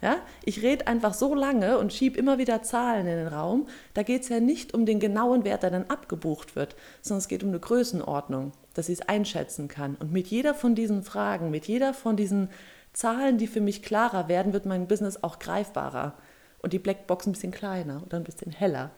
[0.00, 0.18] Ja?
[0.44, 3.66] Ich rede einfach so lange und schiebe immer wieder Zahlen in den Raum.
[3.94, 7.28] Da geht es ja nicht um den genauen Wert, der dann abgebucht wird, sondern es
[7.28, 9.96] geht um eine Größenordnung, dass ich es einschätzen kann.
[9.96, 12.48] Und mit jeder von diesen Fragen, mit jeder von diesen
[12.92, 16.14] Zahlen, die für mich klarer werden, wird mein Business auch greifbarer
[16.62, 18.90] und die Blackbox ein bisschen kleiner oder ein bisschen heller.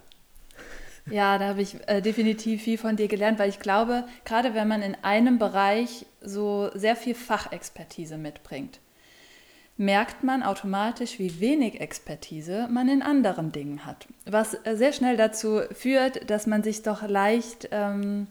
[1.10, 4.68] Ja, da habe ich äh, definitiv viel von dir gelernt, weil ich glaube, gerade wenn
[4.68, 8.80] man in einem Bereich so sehr viel Fachexpertise mitbringt,
[9.80, 14.06] merkt man automatisch, wie wenig Expertise man in anderen Dingen hat.
[14.26, 18.26] Was äh, sehr schnell dazu führt, dass man sich doch leicht ähm,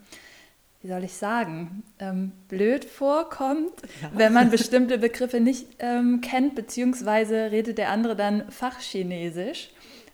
[0.82, 4.12] wie soll ich sagen, ähm, blöd vorkommt, ja.
[4.14, 9.72] wenn man bestimmte Begriffe nicht ähm, kennt, beziehungsweise redet der andere dann Fachchinesisch.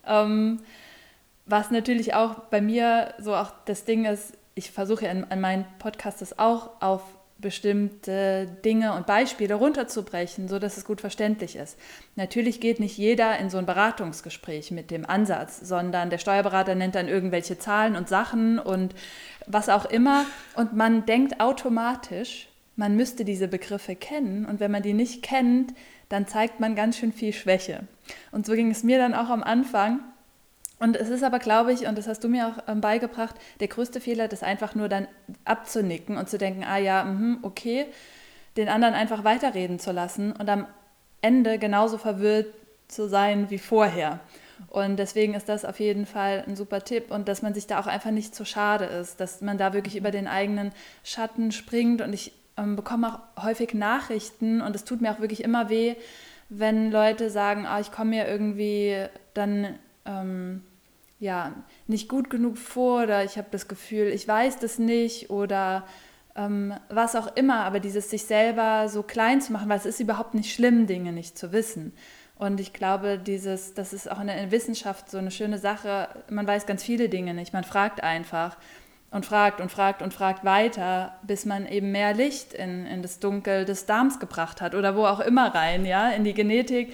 [0.08, 0.62] Ähm,
[1.46, 5.66] was natürlich auch bei mir so auch das Ding ist, ich versuche an, an meinen
[5.78, 7.04] Podcast das auch auf
[7.38, 11.78] bestimmte Dinge und Beispiele runterzubrechen, so dass es gut verständlich ist.
[12.16, 16.96] Natürlich geht nicht jeder in so ein Beratungsgespräch mit dem Ansatz, sondern der Steuerberater nennt
[16.96, 18.96] dann irgendwelche Zahlen und Sachen und
[19.48, 24.84] was auch immer und man denkt automatisch, man müsste diese Begriffe kennen und wenn man
[24.84, 25.74] die nicht kennt,
[26.10, 27.84] dann zeigt man ganz schön viel Schwäche.
[28.32, 30.00] Und so ging es mir dann auch am Anfang
[30.80, 33.68] und es ist aber, glaube ich, und das hast du mir auch ähm, beigebracht, der
[33.68, 35.08] größte Fehler, das einfach nur dann
[35.46, 37.86] abzunicken und zu denken, ah ja, mh, okay,
[38.58, 40.68] den anderen einfach weiterreden zu lassen und am
[41.22, 42.48] Ende genauso verwirrt
[42.88, 44.20] zu sein wie vorher.
[44.70, 47.80] Und deswegen ist das auf jeden Fall ein super Tipp und dass man sich da
[47.80, 50.72] auch einfach nicht zu schade ist, dass man da wirklich über den eigenen
[51.04, 52.02] Schatten springt.
[52.02, 55.96] Und ich ähm, bekomme auch häufig Nachrichten und es tut mir auch wirklich immer weh,
[56.50, 60.64] wenn Leute sagen, ah, ich komme mir irgendwie dann ähm,
[61.20, 61.54] ja,
[61.88, 65.86] nicht gut genug vor oder ich habe das Gefühl, ich weiß das nicht oder
[66.36, 70.00] ähm, was auch immer, aber dieses sich selber so klein zu machen, weil es ist
[70.00, 71.94] überhaupt nicht schlimm, Dinge nicht zu wissen.
[72.38, 76.10] Und ich glaube, dieses, das ist auch in der Wissenschaft so eine schöne Sache.
[76.30, 77.54] Man weiß ganz viele Dinge nicht.
[77.54, 78.58] Man fragt einfach
[79.10, 83.20] und fragt und fragt und fragt weiter, bis man eben mehr Licht in, in das
[83.20, 86.94] Dunkel des Darms gebracht hat oder wo auch immer rein, ja, in die Genetik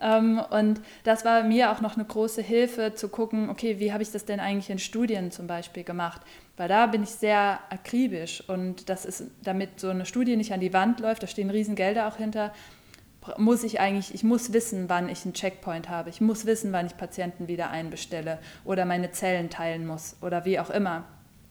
[0.00, 4.12] und das war mir auch noch eine große Hilfe zu gucken, okay, wie habe ich
[4.12, 6.20] das denn eigentlich in Studien zum Beispiel gemacht?
[6.56, 10.60] Weil da bin ich sehr akribisch und das ist, damit so eine Studie nicht an
[10.60, 12.52] die Wand läuft, da stehen Riesengelder auch hinter,
[13.36, 16.10] muss ich eigentlich, ich muss wissen, wann ich einen Checkpoint habe.
[16.10, 20.60] Ich muss wissen, wann ich Patienten wieder einbestelle oder meine Zellen teilen muss oder wie
[20.60, 21.04] auch immer.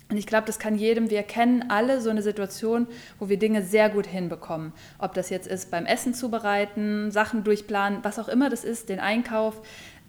[0.10, 2.88] Und ich glaube, das kann jedem, wir kennen alle so eine Situation,
[3.20, 4.72] wo wir Dinge sehr gut hinbekommen.
[5.00, 9.00] Ob das jetzt ist beim Essen zubereiten, Sachen durchplanen, was auch immer das ist, den
[9.00, 9.62] Einkauf.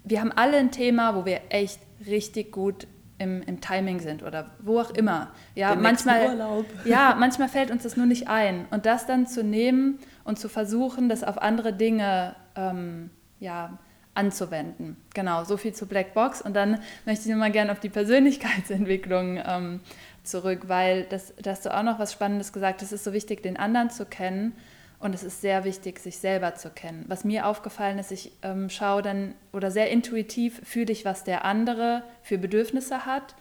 [0.04, 2.86] Wir haben alle ein Thema, wo wir echt richtig gut
[3.18, 5.32] im, im Timing sind oder wo auch immer.
[5.56, 6.38] Ja, manchmal,
[6.84, 8.66] ja, manchmal fällt uns das nur nicht ein.
[8.70, 13.78] Und das dann zu nehmen und zu versuchen, das auf andere Dinge ähm, ja,
[14.18, 14.96] anzuwenden.
[15.14, 16.42] Genau, so viel zu Blackbox.
[16.42, 19.80] Und dann möchte ich nochmal gerne auf die Persönlichkeitsentwicklung ähm,
[20.24, 22.82] zurück, weil das, da hast du auch noch was Spannendes gesagt.
[22.82, 24.54] Es ist so wichtig, den anderen zu kennen.
[25.00, 27.04] Und es ist sehr wichtig, sich selber zu kennen.
[27.06, 31.44] Was mir aufgefallen ist, ich ähm, schaue dann oder sehr intuitiv fühle ich, was der
[31.44, 33.36] andere für Bedürfnisse hat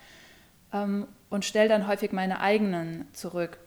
[0.71, 3.57] ähm, und stelle dann häufig meine eigenen zurück.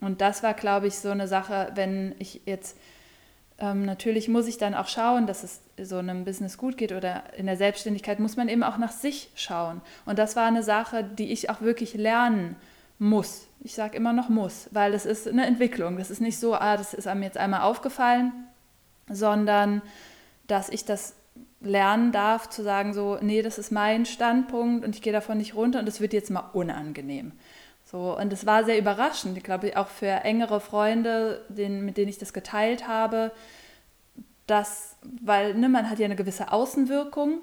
[0.00, 2.78] Und das war, glaube ich, so eine Sache, wenn ich jetzt
[3.60, 7.22] ähm, natürlich muss ich dann auch schauen, dass es so einem Business gut geht oder
[7.36, 9.82] in der Selbstständigkeit muss man eben auch nach sich schauen.
[10.06, 12.56] Und das war eine Sache, die ich auch wirklich lernen
[12.98, 13.46] muss.
[13.62, 15.98] Ich sage immer noch muss, weil das ist eine Entwicklung.
[15.98, 18.32] Das ist nicht so, ah, das ist einem jetzt einmal aufgefallen,
[19.08, 19.82] sondern
[20.46, 21.14] dass ich das
[21.60, 25.54] lernen darf, zu sagen so, nee, das ist mein Standpunkt und ich gehe davon nicht
[25.54, 27.32] runter und es wird jetzt mal unangenehm.
[27.90, 32.08] So, und es war sehr überraschend, ich glaube, auch für engere Freunde, den, mit denen
[32.08, 33.32] ich das geteilt habe,
[34.46, 37.40] dass, weil ne, man hat ja eine gewisse Außenwirkung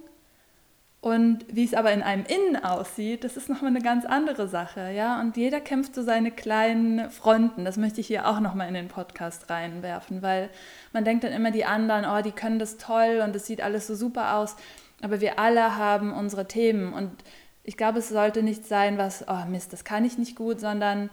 [1.02, 4.92] und wie es aber in einem Innen aussieht, das ist nochmal eine ganz andere Sache,
[4.92, 5.20] ja.
[5.20, 7.66] Und jeder kämpft so seine kleinen Fronten.
[7.66, 10.50] Das möchte ich hier auch nochmal in den Podcast reinwerfen, weil
[10.94, 13.88] man denkt dann immer, die anderen, oh, die können das toll und es sieht alles
[13.88, 14.56] so super aus.
[15.02, 17.12] Aber wir alle haben unsere Themen und
[17.68, 21.10] ich glaube, es sollte nicht sein, was, oh Mist, das kann ich nicht gut, sondern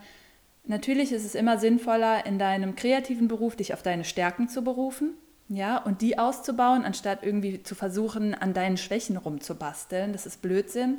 [0.65, 5.15] natürlich ist es immer sinnvoller, in deinem kreativen Beruf dich auf deine Stärken zu berufen,
[5.49, 10.13] ja, und die auszubauen, anstatt irgendwie zu versuchen, an deinen Schwächen rumzubasteln.
[10.13, 10.99] Das ist Blödsinn.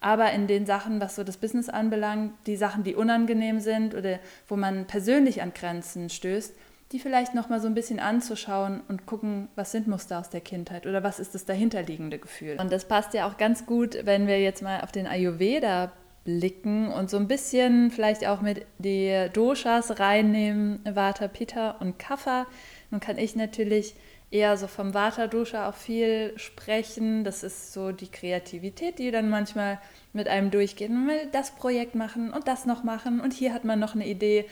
[0.00, 4.18] Aber in den Sachen, was so das Business anbelangt, die Sachen, die unangenehm sind oder
[4.48, 6.54] wo man persönlich an Grenzen stößt,
[6.94, 10.40] die vielleicht noch mal so ein bisschen anzuschauen und gucken, was sind Muster aus der
[10.40, 12.56] Kindheit oder was ist das dahinterliegende Gefühl.
[12.60, 15.90] Und das passt ja auch ganz gut, wenn wir jetzt mal auf den Ayurveda
[16.22, 22.46] blicken und so ein bisschen vielleicht auch mit die Doshas reinnehmen, Vata, Pitta und Kapha.
[22.92, 23.96] Nun kann ich natürlich
[24.30, 27.24] eher so vom Vata Dosha auch viel sprechen.
[27.24, 29.80] Das ist so die Kreativität, die dann manchmal
[30.12, 30.90] mit einem durchgeht.
[30.90, 34.06] Man will das Projekt machen und das noch machen und hier hat man noch eine
[34.06, 34.46] Idee.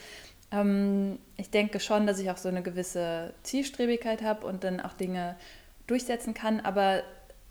[0.52, 4.92] Ähm, ich denke schon, dass ich auch so eine gewisse Zielstrebigkeit habe und dann auch
[4.92, 5.36] Dinge
[5.86, 7.02] durchsetzen kann, aber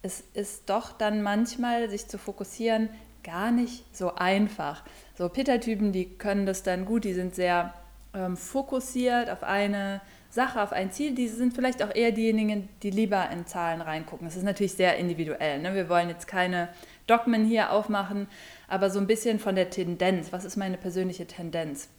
[0.01, 2.89] es ist doch dann manchmal, sich zu fokussieren,
[3.23, 4.83] gar nicht so einfach.
[5.15, 7.73] So Pitta-Typen, die können das dann gut, die sind sehr
[8.13, 11.13] ähm, fokussiert auf eine Sache, auf ein Ziel.
[11.13, 14.25] Die sind vielleicht auch eher diejenigen, die lieber in Zahlen reingucken.
[14.25, 15.59] Das ist natürlich sehr individuell.
[15.59, 15.75] Ne?
[15.75, 16.69] Wir wollen jetzt keine
[17.05, 18.27] Dogmen hier aufmachen,
[18.67, 20.31] aber so ein bisschen von der Tendenz.
[20.31, 21.89] Was ist meine persönliche Tendenz?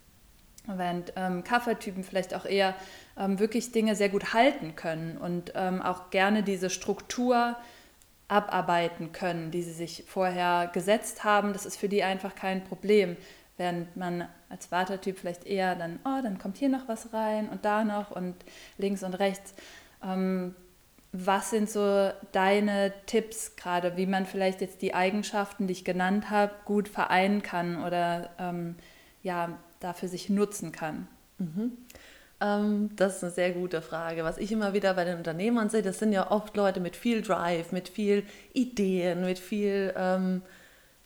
[0.66, 2.75] Während ähm, Kaffertypen vielleicht auch eher
[3.18, 7.57] ähm, wirklich Dinge sehr gut halten können und ähm, auch gerne diese Struktur
[8.29, 11.53] abarbeiten können, die sie sich vorher gesetzt haben.
[11.53, 13.16] Das ist für die einfach kein Problem.
[13.59, 17.64] Während man als Vatertyp vielleicht eher dann, oh, dann kommt hier noch was rein und
[17.64, 18.37] da noch und
[18.79, 19.55] links und rechts.
[20.03, 20.55] Ähm,
[21.12, 26.31] was sind so deine Tipps gerade, wie man vielleicht jetzt die Eigenschaften, die ich genannt
[26.31, 28.77] habe, gut vereinen kann oder ähm,
[29.22, 31.08] ja, dafür sich nutzen kann?
[31.38, 31.72] Mhm.
[32.40, 34.24] Ähm, das ist eine sehr gute Frage.
[34.24, 37.22] Was ich immer wieder bei den Unternehmern sehe, das sind ja oft Leute mit viel
[37.22, 40.42] Drive, mit viel Ideen, mit viel, ähm,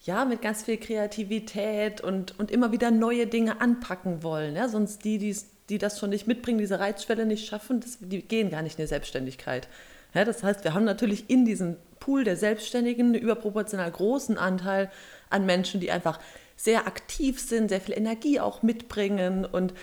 [0.00, 4.56] ja, mit ganz viel Kreativität und, und immer wieder neue Dinge anpacken wollen.
[4.56, 4.68] Ja?
[4.68, 5.36] Sonst die, die,
[5.68, 8.84] die das schon nicht mitbringen, diese Reizschwelle nicht schaffen, das, die gehen gar nicht in
[8.84, 9.68] die Selbstständigkeit.
[10.14, 14.90] Ja, das heißt, wir haben natürlich in diesem Pool der Selbstständigen einen überproportional großen Anteil
[15.28, 16.20] an Menschen, die einfach
[16.56, 19.74] sehr aktiv sind, sehr viel Energie auch mitbringen und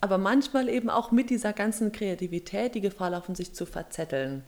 [0.00, 4.44] aber manchmal eben auch mit dieser ganzen Kreativität die Gefahr laufen, sich zu verzetteln.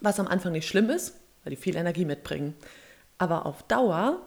[0.00, 2.54] Was am Anfang nicht schlimm ist, weil die viel Energie mitbringen,
[3.16, 4.20] aber auf Dauer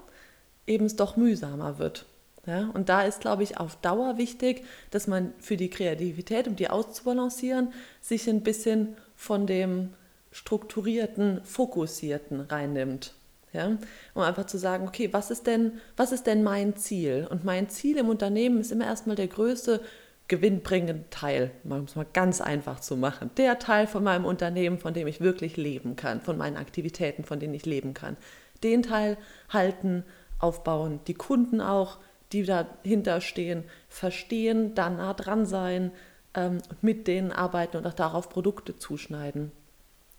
[0.68, 2.06] eben es doch mühsamer wird.
[2.48, 6.56] Ja, und da ist, glaube ich, auf Dauer wichtig, dass man für die Kreativität, um
[6.56, 7.72] die auszubalancieren,
[8.02, 9.94] sich ein bisschen von dem
[10.32, 13.14] strukturierten, fokussierten reinnimmt.
[13.54, 13.78] Ja?
[14.14, 17.28] Um einfach zu sagen, okay, was ist, denn, was ist denn mein Ziel?
[17.30, 19.82] Und mein Ziel im Unternehmen ist immer erstmal der größte
[20.28, 23.32] gewinnbringende Teil, um es mal ganz einfach zu machen.
[23.36, 27.40] Der Teil von meinem Unternehmen, von dem ich wirklich leben kann, von meinen Aktivitäten, von
[27.40, 28.16] denen ich leben kann.
[28.64, 29.18] Den Teil
[29.50, 30.06] halten,
[30.40, 31.98] aufbauen, die Kunden auch,
[32.32, 35.92] die dahinter stehen, verstehen, da nah dran sein
[36.34, 39.52] ähm, mit denen arbeiten und auch darauf Produkte zuschneiden.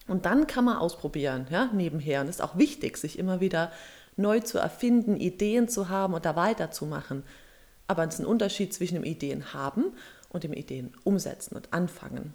[0.09, 2.21] Und dann kann man ausprobieren, ja, nebenher.
[2.21, 3.71] Und es ist auch wichtig, sich immer wieder
[4.17, 7.23] neu zu erfinden, Ideen zu haben und da weiterzumachen.
[7.87, 9.93] Aber es ist ein Unterschied zwischen dem Ideen haben
[10.29, 12.35] und dem Ideen umsetzen und anfangen.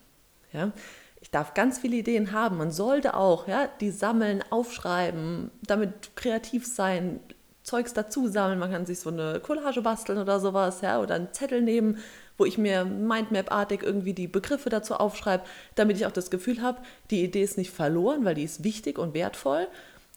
[0.53, 0.71] Ja.
[1.19, 2.57] Ich darf ganz viele Ideen haben.
[2.57, 7.19] Man sollte auch ja, die sammeln, aufschreiben, damit kreativ sein,
[7.63, 8.59] Zeugs dazu sammeln.
[8.59, 11.97] Man kann sich so eine Collage basteln oder sowas, ja, oder einen Zettel nehmen
[12.37, 15.43] wo ich mir Mindmap-artig irgendwie die Begriffe dazu aufschreibe,
[15.75, 18.99] damit ich auch das Gefühl habe, die Idee ist nicht verloren, weil die ist wichtig
[18.99, 19.67] und wertvoll.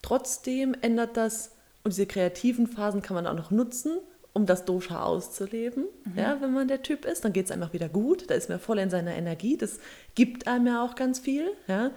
[0.03, 1.53] Trotzdem ändert das,
[1.83, 3.99] und diese kreativen Phasen kann man auch noch nutzen,
[4.33, 6.19] um das Dosha auszuleben, mhm.
[6.19, 7.25] ja, wenn man der Typ ist.
[7.25, 9.81] Dann geht es einfach wieder gut, da ist man voll in seiner Energie, das
[10.15, 11.51] gibt einem ja auch ganz viel.
[11.67, 11.91] Ja.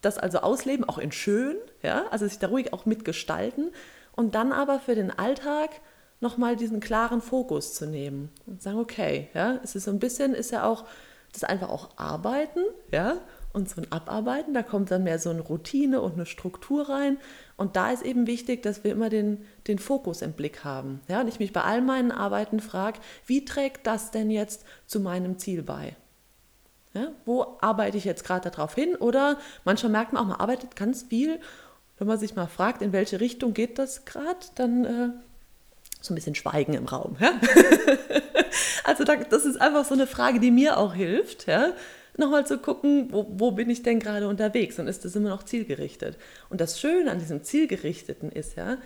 [0.00, 3.72] Das also ausleben, auch in schön, ja, also sich da ruhig auch mitgestalten
[4.14, 5.70] und dann aber für den Alltag
[6.20, 10.34] nochmal diesen klaren Fokus zu nehmen und sagen, okay, ja, es ist so ein bisschen,
[10.34, 10.84] ist ja auch
[11.32, 13.18] das einfach auch Arbeiten, ja,
[13.56, 17.16] und so ein Abarbeiten, da kommt dann mehr so eine Routine und eine Struktur rein.
[17.56, 21.00] Und da ist eben wichtig, dass wir immer den, den Fokus im Blick haben.
[21.08, 25.00] Ja, und ich mich bei all meinen Arbeiten frage, wie trägt das denn jetzt zu
[25.00, 25.96] meinem Ziel bei?
[26.92, 28.94] Ja, wo arbeite ich jetzt gerade darauf hin?
[28.94, 31.40] Oder manchmal merkt man auch, man arbeitet ganz viel.
[31.96, 35.08] Wenn man sich mal fragt, in welche Richtung geht das gerade, dann äh,
[36.06, 37.16] so ein bisschen Schweigen im Raum.
[37.20, 37.32] Ja?
[38.84, 41.72] also das ist einfach so eine Frage, die mir auch hilft, ja?
[42.18, 45.42] nochmal zu gucken, wo, wo bin ich denn gerade unterwegs und ist das immer noch
[45.42, 46.16] zielgerichtet.
[46.48, 48.78] Und das Schöne an diesem Zielgerichteten ist ja,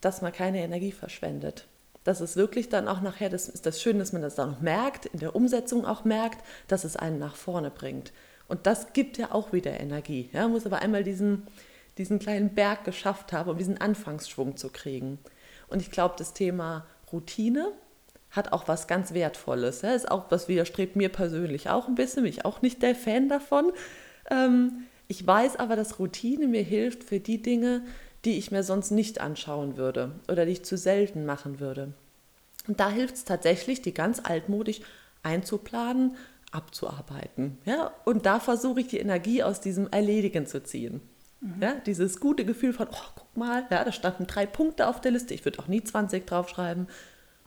[0.00, 1.66] dass man keine Energie verschwendet.
[2.04, 4.60] Das ist wirklich dann auch nachher, das ist das Schöne, dass man das dann noch
[4.60, 8.12] merkt, in der Umsetzung auch merkt, dass es einen nach vorne bringt.
[8.46, 10.30] Und das gibt ja auch wieder Energie.
[10.32, 10.48] Ja?
[10.48, 11.46] Muss aber einmal diesen,
[11.98, 15.18] diesen kleinen Berg geschafft haben, um diesen Anfangsschwung zu kriegen.
[15.68, 17.72] Und ich glaube, das Thema Routine
[18.30, 19.82] hat auch was ganz Wertvolles.
[19.82, 22.94] Ja, ist auch was widerstrebt mir persönlich auch ein bisschen, bin ich auch nicht der
[22.94, 23.72] Fan davon.
[24.30, 27.82] Ähm, ich weiß aber, dass Routine mir hilft für die Dinge,
[28.24, 31.94] die ich mir sonst nicht anschauen würde oder die ich zu selten machen würde.
[32.66, 34.80] Und da hilft es tatsächlich, die ganz altmodisch
[35.22, 36.16] einzuplanen,
[36.52, 37.58] abzuarbeiten.
[37.64, 37.92] Ja?
[38.04, 41.00] Und da versuche ich die Energie aus diesem Erledigen zu ziehen.
[41.40, 41.62] Mhm.
[41.62, 45.12] Ja, dieses gute Gefühl von, oh, guck mal, ja, da standen drei Punkte auf der
[45.12, 46.88] Liste, ich würde auch nie 20 draufschreiben.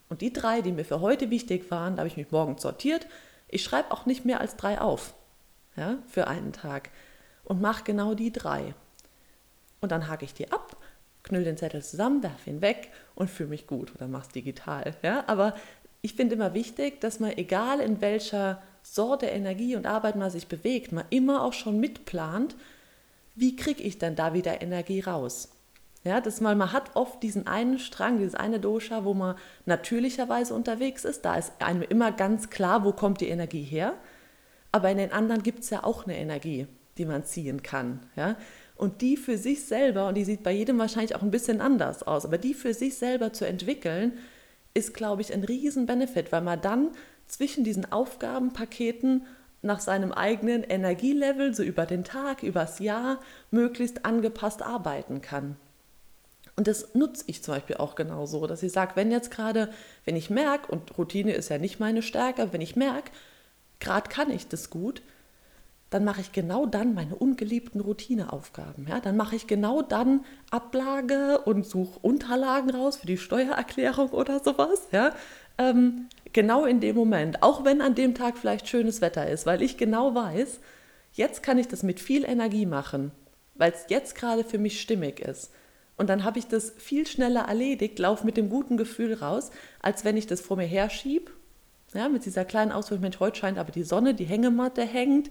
[0.09, 3.07] Und die drei, die mir für heute wichtig waren, da habe ich mich morgens sortiert.
[3.47, 5.13] Ich schreibe auch nicht mehr als drei auf,
[5.75, 6.89] ja, für einen Tag.
[7.43, 8.73] Und mache genau die drei.
[9.81, 10.77] Und dann hake ich die ab,
[11.23, 13.93] knüll den Zettel zusammen, werfe ihn weg und fühle mich gut.
[13.95, 14.95] Oder mache es digital.
[15.01, 15.23] Ja?
[15.27, 15.55] Aber
[16.01, 20.47] ich finde immer wichtig, dass man, egal in welcher Sorte Energie und Arbeit man sich
[20.47, 22.55] bewegt, man immer auch schon mitplant,
[23.35, 25.49] wie kriege ich denn da wieder Energie raus?
[26.03, 30.55] Ja, dass man, man hat oft diesen einen Strang, dieses eine Dosha, wo man natürlicherweise
[30.55, 31.23] unterwegs ist.
[31.23, 33.93] Da ist einem immer ganz klar, wo kommt die Energie her.
[34.71, 36.65] Aber in den anderen gibt es ja auch eine Energie,
[36.97, 37.99] die man ziehen kann.
[38.15, 38.35] Ja?
[38.75, 42.01] Und die für sich selber, und die sieht bei jedem wahrscheinlich auch ein bisschen anders
[42.01, 44.13] aus, aber die für sich selber zu entwickeln,
[44.73, 46.89] ist, glaube ich, ein riesen Benefit, weil man dann
[47.27, 49.27] zwischen diesen Aufgabenpaketen
[49.61, 53.19] nach seinem eigenen Energielevel, so über den Tag, übers Jahr,
[53.51, 55.55] möglichst angepasst arbeiten kann.
[56.55, 59.69] Und das nutze ich zum Beispiel auch genauso, dass ich sage, wenn jetzt gerade,
[60.05, 63.11] wenn ich merke, und Routine ist ja nicht meine Stärke, wenn ich merke,
[63.79, 65.01] gerade kann ich das gut,
[65.91, 68.87] dann mache ich genau dann meine ungeliebten Routineaufgaben.
[68.87, 69.01] Ja?
[69.01, 74.87] Dann mache ich genau dann Ablage und suche Unterlagen raus für die Steuererklärung oder sowas.
[74.91, 75.13] Ja?
[75.57, 79.61] Ähm, genau in dem Moment, auch wenn an dem Tag vielleicht schönes Wetter ist, weil
[79.61, 80.59] ich genau weiß,
[81.13, 83.11] jetzt kann ich das mit viel Energie machen,
[83.55, 85.51] weil es jetzt gerade für mich stimmig ist.
[85.97, 90.03] Und dann habe ich das viel schneller erledigt, laufe mit dem guten Gefühl raus, als
[90.03, 91.31] wenn ich das vor mir herschiebe.
[91.93, 95.29] Ja, mit dieser kleinen Auswirkung, Mensch, heute scheint aber die Sonne, die Hängematte hängt,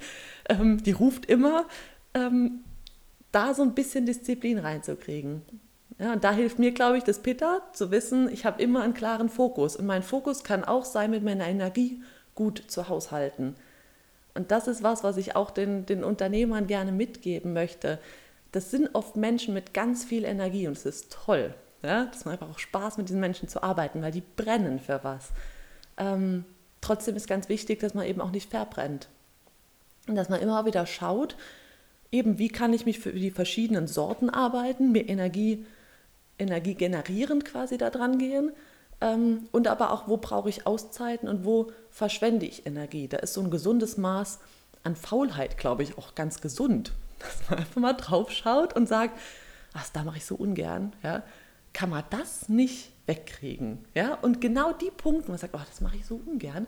[0.49, 1.67] ähm, die ruft immer,
[2.15, 2.61] ähm,
[3.33, 5.43] da so ein bisschen Disziplin reinzukriegen.
[6.01, 8.95] Ja, und da hilft mir, glaube ich, das Pitta, zu wissen, ich habe immer einen
[8.95, 9.77] klaren Fokus.
[9.77, 12.03] Und mein Fokus kann auch sein, mit meiner Energie
[12.35, 13.55] gut zu haushalten.
[14.35, 17.99] Und das ist was, was ich auch den, den Unternehmern gerne mitgeben möchte.
[18.51, 21.53] Das sind oft Menschen mit ganz viel Energie und es ist toll.
[21.83, 22.07] Ja?
[22.07, 25.29] Das macht einfach auch Spaß, mit diesen Menschen zu arbeiten, weil die brennen für was.
[25.99, 26.47] Ähm,
[26.81, 29.09] trotzdem ist ganz wichtig, dass man eben auch nicht verbrennt.
[30.09, 31.37] Und dass man immer wieder schaut,
[32.11, 35.67] eben wie kann ich mich für die verschiedenen Sorten arbeiten, mir Energie
[36.41, 38.53] Energie generierend quasi da dran gehen.
[39.01, 43.09] Ähm, und aber auch, wo brauche ich Auszeiten und wo verschwende ich Energie.
[43.09, 44.39] Da ist so ein gesundes Maß
[44.85, 46.93] an Faulheit, glaube ich, auch ganz gesund.
[47.19, 49.19] Dass man einfach mal drauf schaut und sagt,
[49.73, 50.93] was, da mache ich so ungern.
[51.03, 51.23] Ja?
[51.73, 53.85] Kann man das nicht wegkriegen?
[53.95, 54.15] Ja?
[54.15, 56.67] Und genau die Punkte, wo man sagt, oh, das mache ich so ungern,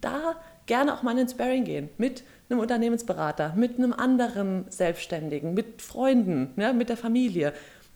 [0.00, 5.80] da gerne auch mal ins Sparring gehen mit einem Unternehmensberater, mit einem anderen Selbstständigen, mit
[5.80, 7.52] Freunden, ja, mit der Familie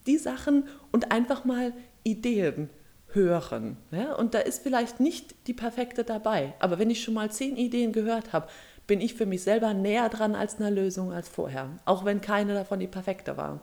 [0.07, 1.73] die Sachen und einfach mal
[2.05, 2.71] Ideen
[3.09, 3.77] hören.
[3.91, 4.15] Ja?
[4.15, 7.93] Und da ist vielleicht nicht die perfekte dabei, aber wenn ich schon mal zehn Ideen
[7.93, 8.49] gehört habe,
[8.87, 12.55] bin ich für mich selber näher dran als einer Lösung als vorher, auch wenn keine
[12.55, 13.61] davon die perfekte war.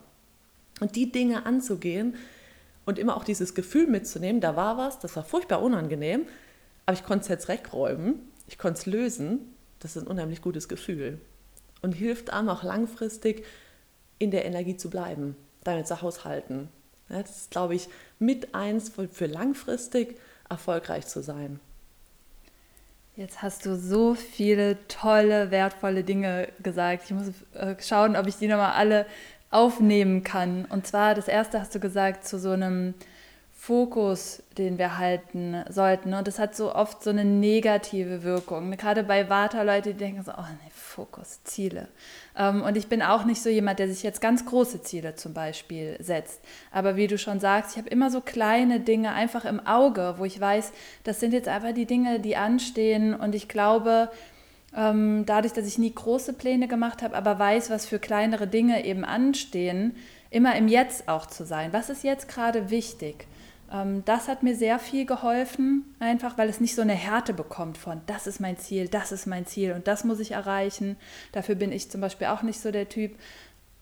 [0.82, 2.16] Und die Dinge anzugehen
[2.86, 6.26] und immer auch dieses Gefühl mitzunehmen, da war was, das war furchtbar unangenehm,
[6.86, 8.16] aber ich konnte es jetzt wegräumen,
[8.48, 11.22] ich konnte es lösen, das ist ein unheimlich gutes Gefühl
[11.82, 13.46] und hilft einem auch langfristig
[14.20, 16.70] in der Energie zu bleiben damit zu haushalten.
[17.10, 21.60] das ist, glaube ich, mit eins für langfristig erfolgreich zu sein.
[23.16, 27.04] Jetzt hast du so viele tolle, wertvolle Dinge gesagt.
[27.06, 29.06] Ich muss äh, schauen, ob ich die nochmal alle
[29.52, 30.66] aufnehmen kann.
[30.66, 32.96] Und zwar, das erste hast du gesagt, zu so einem
[33.54, 36.16] Fokus, den wir halten sollten.
[36.16, 38.72] Und das hat so oft so eine negative Wirkung.
[38.72, 41.88] Gerade bei Vata-Leute, die denken so, oh nee, Fokus, Ziele.
[42.38, 45.34] Ähm, und ich bin auch nicht so jemand, der sich jetzt ganz große Ziele zum
[45.34, 46.40] Beispiel setzt.
[46.72, 50.26] Aber wie du schon sagst, ich habe immer so kleine Dinge einfach im Auge, wo
[50.26, 50.72] ich weiß,
[51.04, 53.16] das sind jetzt einfach die Dinge, die anstehen.
[53.16, 54.12] Und ich glaube,
[54.76, 58.86] ähm, dadurch, dass ich nie große Pläne gemacht habe, aber weiß, was für kleinere Dinge
[58.86, 59.96] eben anstehen,
[60.30, 61.74] immer im Jetzt auch zu sein.
[61.74, 63.26] Was ist jetzt gerade wichtig?
[63.74, 67.78] Ähm, das hat mir sehr viel geholfen, einfach weil es nicht so eine Härte bekommt
[67.78, 70.96] von, das ist mein Ziel, das ist mein Ziel und das muss ich erreichen.
[71.32, 73.16] Dafür bin ich zum Beispiel auch nicht so der Typ,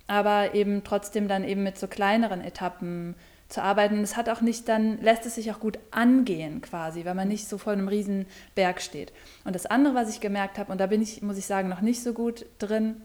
[0.08, 3.16] aber eben trotzdem dann eben mit so kleineren Etappen
[3.50, 4.02] zu arbeiten.
[4.02, 7.48] Es hat auch nicht dann, lässt es sich auch gut angehen quasi, weil man nicht
[7.48, 8.26] so vor einem riesen
[8.56, 9.12] Berg steht.
[9.44, 11.82] Und das andere, was ich gemerkt habe, und da bin ich, muss ich sagen, noch
[11.82, 13.02] nicht so gut drin,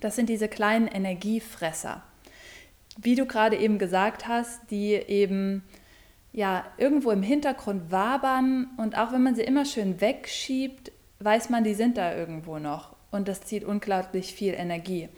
[0.00, 2.02] das sind diese kleinen Energiefresser.
[2.98, 5.62] Wie du gerade eben gesagt hast, die eben
[6.32, 11.64] ja irgendwo im Hintergrund wabern und auch wenn man sie immer schön wegschiebt, weiß man,
[11.64, 15.08] die sind da irgendwo noch und das zieht unglaublich viel Energie.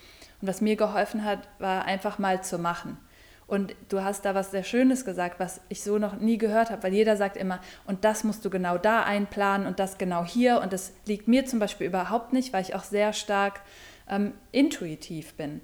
[0.41, 2.99] Und was mir geholfen hat, war einfach mal zu machen.
[3.47, 6.83] Und du hast da was sehr Schönes gesagt, was ich so noch nie gehört habe,
[6.83, 10.61] weil jeder sagt immer, und das musst du genau da einplanen und das genau hier.
[10.61, 13.61] Und das liegt mir zum Beispiel überhaupt nicht, weil ich auch sehr stark
[14.09, 15.61] ähm, intuitiv bin.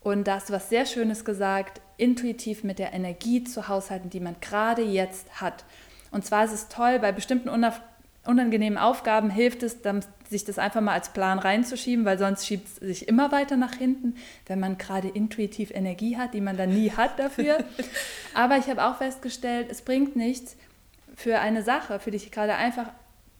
[0.00, 4.20] Und da hast du was sehr Schönes gesagt, intuitiv mit der Energie zu haushalten, die
[4.20, 5.64] man gerade jetzt hat.
[6.10, 7.50] Und zwar ist es toll, bei bestimmten
[8.24, 9.76] unangenehmen Aufgaben hilft es,
[10.28, 13.74] sich das einfach mal als Plan reinzuschieben, weil sonst schiebt es sich immer weiter nach
[13.74, 14.14] hinten,
[14.46, 17.58] wenn man gerade intuitiv Energie hat, die man dann nie hat dafür.
[18.34, 20.56] Aber ich habe auch festgestellt, es bringt nichts
[21.14, 22.86] für eine Sache, für die ich gerade einfach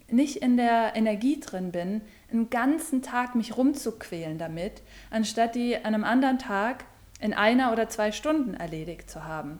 [0.08, 2.02] nicht in der Energie drin bin,
[2.32, 6.84] einen ganzen Tag mich rumzuquälen damit, anstatt die an einem anderen Tag
[7.20, 9.58] in einer oder zwei Stunden erledigt zu haben.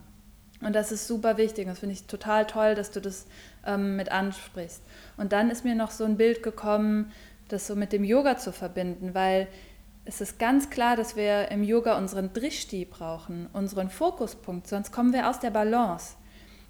[0.63, 1.67] Und das ist super wichtig.
[1.67, 3.27] Das finde ich total toll, dass du das
[3.67, 4.83] ähm, mit ansprichst.
[5.17, 7.13] Und dann ist mir noch so ein Bild gekommen,
[7.49, 9.49] das so mit dem Yoga zu verbinden, weil
[10.05, 15.13] es ist ganz klar, dass wir im Yoga unseren Drishti brauchen, unseren Fokuspunkt, sonst kommen
[15.13, 16.15] wir aus der Balance.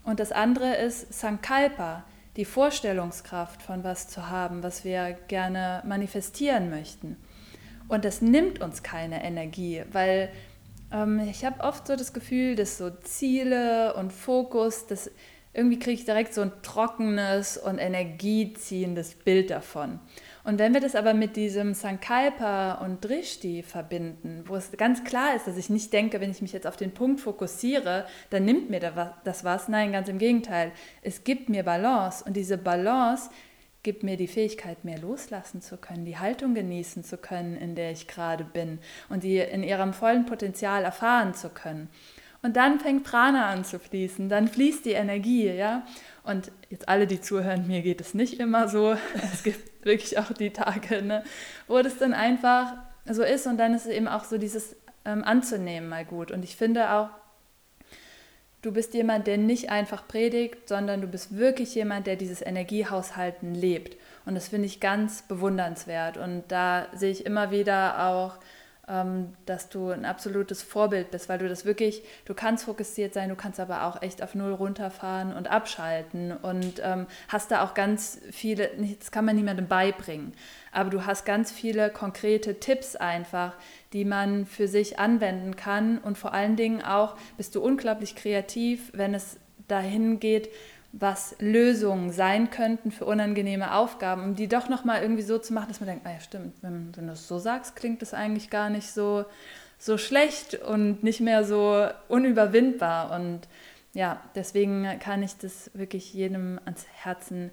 [0.05, 2.05] Und das andere ist Sankalpa,
[2.37, 7.17] die Vorstellungskraft von was zu haben, was wir gerne manifestieren möchten.
[7.89, 10.31] Und das nimmt uns keine Energie, weil
[10.93, 15.11] ähm, ich habe oft so das Gefühl, dass so Ziele und Fokus, das
[15.53, 19.99] irgendwie kriege ich direkt so ein trockenes und energieziehendes Bild davon.
[20.43, 25.37] Und wenn wir das aber mit diesem Sankalpa und Drishti verbinden, wo es ganz klar
[25.37, 28.71] ist, dass ich nicht denke, wenn ich mich jetzt auf den Punkt fokussiere, dann nimmt
[28.71, 28.81] mir
[29.25, 29.69] das was.
[29.69, 30.73] Nein, ganz im Gegenteil.
[31.03, 33.31] Es gibt mir Balance und diese Balance
[33.83, 37.93] gibt mir die Fähigkeit, mehr loslassen zu können, die Haltung genießen zu können, in der
[37.93, 38.79] ich gerade bin
[39.09, 41.89] und die in ihrem vollen Potenzial erfahren zu können.
[42.43, 45.87] Und dann fängt Prana an zu fließen, dann fließt die Energie, ja.
[46.25, 48.97] Und jetzt alle, die zuhören, mir geht es nicht immer so.
[49.33, 51.25] Es gibt wirklich auch die Tage, ne,
[51.67, 52.75] wo das dann einfach
[53.07, 56.31] so ist und dann ist es eben auch so dieses ähm, anzunehmen mal gut.
[56.31, 57.09] Und ich finde auch,
[58.63, 63.55] du bist jemand, der nicht einfach predigt, sondern du bist wirklich jemand, der dieses Energiehaushalten
[63.55, 63.97] lebt.
[64.27, 66.17] Und das finde ich ganz bewundernswert.
[66.19, 68.37] Und da sehe ich immer wieder auch
[69.47, 73.37] dass du ein absolutes Vorbild bist, weil du das wirklich, du kannst fokussiert sein, du
[73.37, 78.21] kannst aber auch echt auf Null runterfahren und abschalten und ähm, hast da auch ganz
[78.33, 80.33] viele, das kann man niemandem beibringen,
[80.73, 83.55] aber du hast ganz viele konkrete Tipps einfach,
[83.93, 88.91] die man für sich anwenden kann und vor allen Dingen auch bist du unglaublich kreativ,
[88.93, 89.37] wenn es
[89.69, 90.49] dahin geht,
[90.93, 95.69] was Lösungen sein könnten für unangenehme Aufgaben, um die doch nochmal irgendwie so zu machen,
[95.69, 98.51] dass man denkt, ah ja stimmt, wenn, wenn du es so sagst, klingt das eigentlich
[98.51, 99.25] gar nicht so,
[99.79, 103.13] so schlecht und nicht mehr so unüberwindbar.
[103.13, 103.43] Und
[103.93, 107.51] ja, deswegen kann ich das wirklich jedem ans Herzen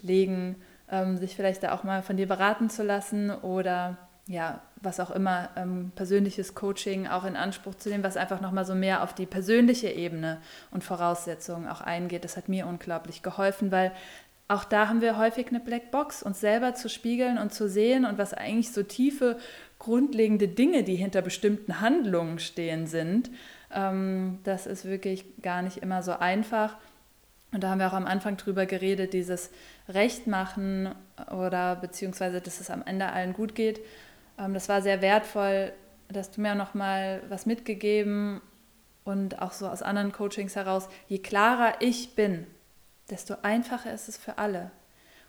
[0.00, 0.56] legen,
[0.90, 3.98] ähm, sich vielleicht da auch mal von dir beraten zu lassen oder
[4.28, 8.64] ja, was auch immer, ähm, persönliches Coaching auch in Anspruch zu nehmen, was einfach nochmal
[8.64, 10.38] so mehr auf die persönliche Ebene
[10.72, 12.24] und Voraussetzungen auch eingeht.
[12.24, 13.92] Das hat mir unglaublich geholfen, weil
[14.48, 18.18] auch da haben wir häufig eine Blackbox, uns selber zu spiegeln und zu sehen und
[18.18, 19.38] was eigentlich so tiefe,
[19.78, 23.30] grundlegende Dinge, die hinter bestimmten Handlungen stehen sind.
[23.72, 26.76] Ähm, das ist wirklich gar nicht immer so einfach.
[27.52, 29.50] Und da haben wir auch am Anfang drüber geredet, dieses
[29.88, 30.94] Recht machen
[31.30, 33.80] oder beziehungsweise, dass es am Ende allen gut geht
[34.36, 35.72] das war sehr wertvoll,
[36.08, 38.40] dass du mir noch mal was mitgegeben
[39.04, 42.46] und auch so aus anderen Coachings heraus, je klarer ich bin,
[43.10, 44.70] desto einfacher ist es für alle.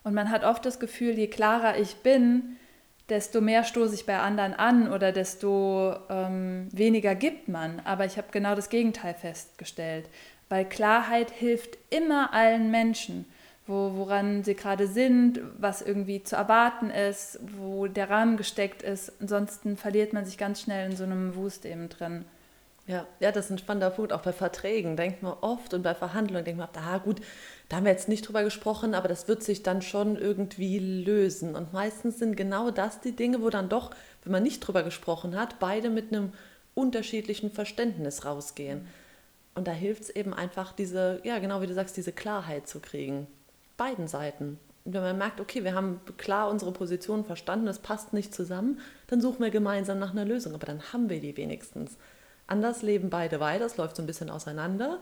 [0.03, 2.57] Und man hat oft das Gefühl, je klarer ich bin,
[3.09, 7.81] desto mehr stoße ich bei anderen an oder desto ähm, weniger gibt man.
[7.85, 10.09] Aber ich habe genau das Gegenteil festgestellt,
[10.49, 13.25] weil Klarheit hilft immer allen Menschen
[13.67, 19.11] wo, woran sie gerade sind, was irgendwie zu erwarten ist, wo der Rahmen gesteckt ist.
[19.21, 22.25] Ansonsten verliert man sich ganz schnell in so einem Wust eben drin.
[22.87, 24.13] Ja, ja, das ist ein spannender Punkt.
[24.13, 27.19] Auch bei Verträgen denkt man oft und bei Verhandlungen denkt man, ah gut,
[27.67, 31.53] da haben wir jetzt nicht drüber gesprochen, aber das wird sich dann schon irgendwie lösen.
[31.53, 33.91] Und meistens sind genau das die Dinge, wo dann doch,
[34.23, 36.31] wenn man nicht drüber gesprochen hat, beide mit einem
[36.75, 38.87] unterschiedlichen Verständnis rausgehen.
[39.53, 42.79] Und da hilft es eben einfach, diese, ja, genau wie du sagst, diese Klarheit zu
[42.79, 43.27] kriegen
[43.77, 44.59] beiden Seiten.
[44.85, 48.79] Und wenn man merkt, okay, wir haben klar unsere Position verstanden, es passt nicht zusammen,
[49.07, 50.53] dann suchen wir gemeinsam nach einer Lösung.
[50.53, 51.97] Aber dann haben wir die wenigstens.
[52.47, 54.99] Anders leben beide weiter, es läuft so ein bisschen auseinander.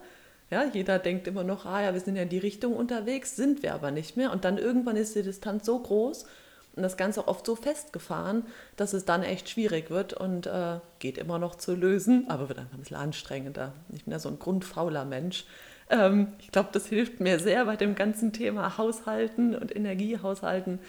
[0.50, 3.62] Ja, jeder denkt immer noch, ah ja, wir sind ja in die Richtung unterwegs, sind
[3.62, 4.32] wir aber nicht mehr.
[4.32, 6.26] Und dann irgendwann ist die Distanz so groß
[6.76, 8.44] und das Ganze auch oft so festgefahren,
[8.76, 12.58] dass es dann echt schwierig wird und äh, geht immer noch zu lösen, aber wird
[12.58, 13.72] einfach ein bisschen anstrengender.
[13.92, 15.46] Ich bin ja so ein grundfauler Mensch.
[15.88, 20.80] Ähm, ich glaube, das hilft mir sehr bei dem ganzen Thema Haushalten und Energiehaushalten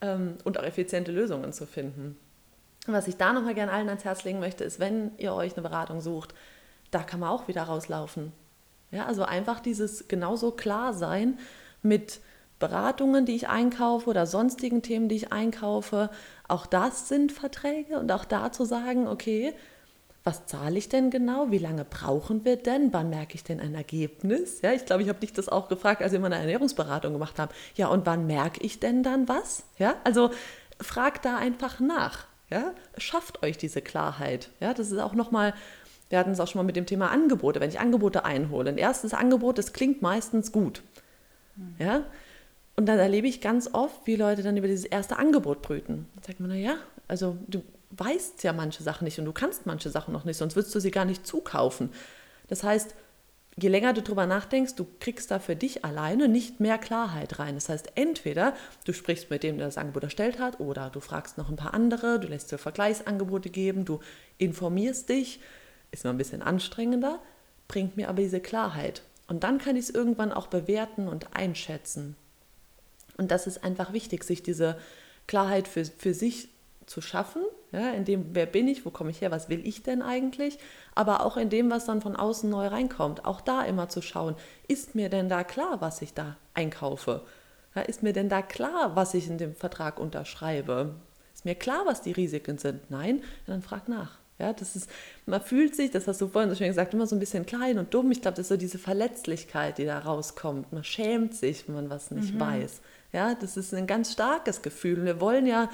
[0.00, 2.16] ähm, und auch effiziente Lösungen zu finden.
[2.86, 5.62] Was ich da nochmal gerne allen ans Herz legen möchte, ist, wenn ihr euch eine
[5.62, 6.34] Beratung sucht,
[6.90, 8.32] da kann man auch wieder rauslaufen.
[8.90, 11.38] Ja, also einfach dieses genauso klar sein
[11.82, 12.20] mit
[12.58, 16.10] Beratungen, die ich einkaufe oder sonstigen Themen, die ich einkaufe.
[16.46, 19.54] Auch das sind Verträge und auch da zu sagen, okay,
[20.24, 21.50] was zahle ich denn genau?
[21.50, 22.92] Wie lange brauchen wir denn?
[22.92, 24.60] Wann merke ich denn ein Ergebnis?
[24.62, 27.38] Ja, ich glaube, ich habe dich das auch gefragt, als wir mal eine Ernährungsberatung gemacht
[27.38, 27.52] haben.
[27.74, 29.64] Ja, und wann merke ich denn dann was?
[29.78, 30.30] Ja, also
[30.80, 32.26] fragt da einfach nach.
[32.50, 34.50] Ja, schafft euch diese Klarheit.
[34.60, 35.54] Ja, das ist auch nochmal,
[36.10, 37.60] wir hatten es auch schon mal mit dem Thema Angebote.
[37.60, 40.82] Wenn ich Angebote einhole, ein erstes Angebot, das klingt meistens gut.
[41.78, 42.04] Ja,
[42.76, 46.08] und dann erlebe ich ganz oft, wie Leute dann über dieses erste Angebot brüten.
[46.16, 46.76] Da sagt man, naja,
[47.08, 47.62] also du
[47.92, 50.80] weißt ja manche Sachen nicht und du kannst manche Sachen noch nicht, sonst würdest du
[50.80, 51.90] sie gar nicht zukaufen.
[52.48, 52.94] Das heißt,
[53.56, 57.54] je länger du drüber nachdenkst, du kriegst da für dich alleine nicht mehr Klarheit rein.
[57.54, 61.38] Das heißt, entweder du sprichst mit dem, der das Angebot erstellt hat, oder du fragst
[61.38, 64.00] noch ein paar andere, du lässt dir Vergleichsangebote geben, du
[64.38, 65.40] informierst dich,
[65.90, 67.20] ist mal ein bisschen anstrengender,
[67.68, 69.02] bringt mir aber diese Klarheit.
[69.28, 72.16] Und dann kann ich es irgendwann auch bewerten und einschätzen.
[73.18, 74.78] Und das ist einfach wichtig, sich diese
[75.26, 76.48] Klarheit für, für sich
[76.86, 77.42] zu schaffen,
[77.72, 80.58] ja, in dem, wer bin ich, wo komme ich her, was will ich denn eigentlich,
[80.94, 84.36] aber auch in dem, was dann von außen neu reinkommt, auch da immer zu schauen,
[84.68, 87.22] ist mir denn da klar, was ich da einkaufe?
[87.74, 90.94] Ja, ist mir denn da klar, was ich in dem Vertrag unterschreibe?
[91.34, 92.90] Ist mir klar, was die Risiken sind?
[92.90, 94.18] Nein, dann frag nach.
[94.38, 94.90] Ja, das ist,
[95.24, 97.78] man fühlt sich, das hast du vorhin so schön gesagt, immer so ein bisschen klein
[97.78, 98.10] und dumm.
[98.10, 100.72] Ich glaube, das ist so diese Verletzlichkeit, die da rauskommt.
[100.72, 102.40] Man schämt sich, wenn man was nicht mhm.
[102.40, 102.80] weiß.
[103.12, 105.04] Ja, das ist ein ganz starkes Gefühl.
[105.04, 105.70] Wir wollen ja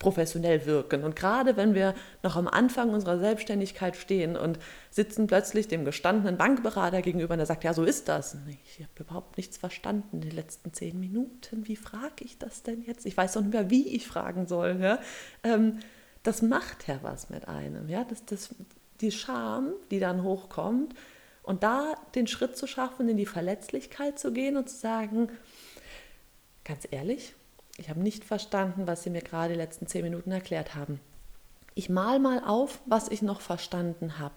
[0.00, 1.04] professionell wirken.
[1.04, 1.94] Und gerade wenn wir
[2.24, 4.58] noch am Anfang unserer Selbstständigkeit stehen und
[4.90, 8.36] sitzen plötzlich dem gestandenen Bankberater gegenüber und der sagt, ja, so ist das.
[8.64, 11.68] Ich habe überhaupt nichts verstanden in den letzten zehn Minuten.
[11.68, 13.06] Wie frage ich das denn jetzt?
[13.06, 14.78] Ich weiß doch nicht mehr, wie ich fragen soll.
[14.80, 14.98] Ja?
[15.44, 15.78] Ähm,
[16.22, 17.88] das macht ja was mit einem.
[17.90, 18.04] Ja?
[18.04, 18.54] Das, das,
[19.02, 20.94] die Scham, die dann hochkommt,
[21.42, 25.30] und da den Schritt zu schaffen, in die Verletzlichkeit zu gehen und zu sagen,
[26.64, 27.34] ganz ehrlich,
[27.80, 31.00] ich habe nicht verstanden, was Sie mir gerade die letzten zehn Minuten erklärt haben.
[31.74, 34.34] Ich mal mal auf, was ich noch verstanden habe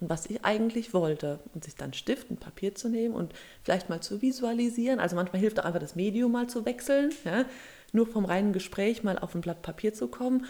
[0.00, 1.38] und was ich eigentlich wollte.
[1.52, 5.00] Und sich dann Stift und Papier zu nehmen und vielleicht mal zu visualisieren.
[5.00, 7.12] Also manchmal hilft auch einfach das Medium mal zu wechseln.
[7.24, 7.44] Ja?
[7.92, 10.46] Nur vom reinen Gespräch mal auf ein Blatt Papier zu kommen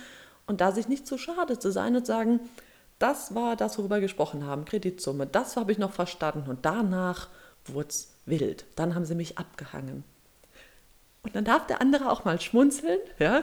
[0.47, 2.39] und da sich nicht zu schade zu sein und sagen,
[3.01, 7.29] das war das, worüber wir gesprochen haben, Kreditsumme, das habe ich noch verstanden und danach
[7.65, 8.65] wurde es wild.
[8.77, 10.05] Dann haben sie mich abgehangen.
[11.27, 12.99] Und dann darf der andere auch mal schmunzeln.
[13.19, 13.43] Ja?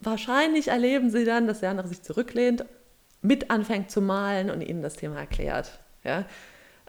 [0.00, 2.64] Wahrscheinlich erleben sie dann, dass der andere sich zurücklehnt,
[3.22, 5.78] mit anfängt zu malen und ihnen das Thema erklärt.
[6.04, 6.24] Ja?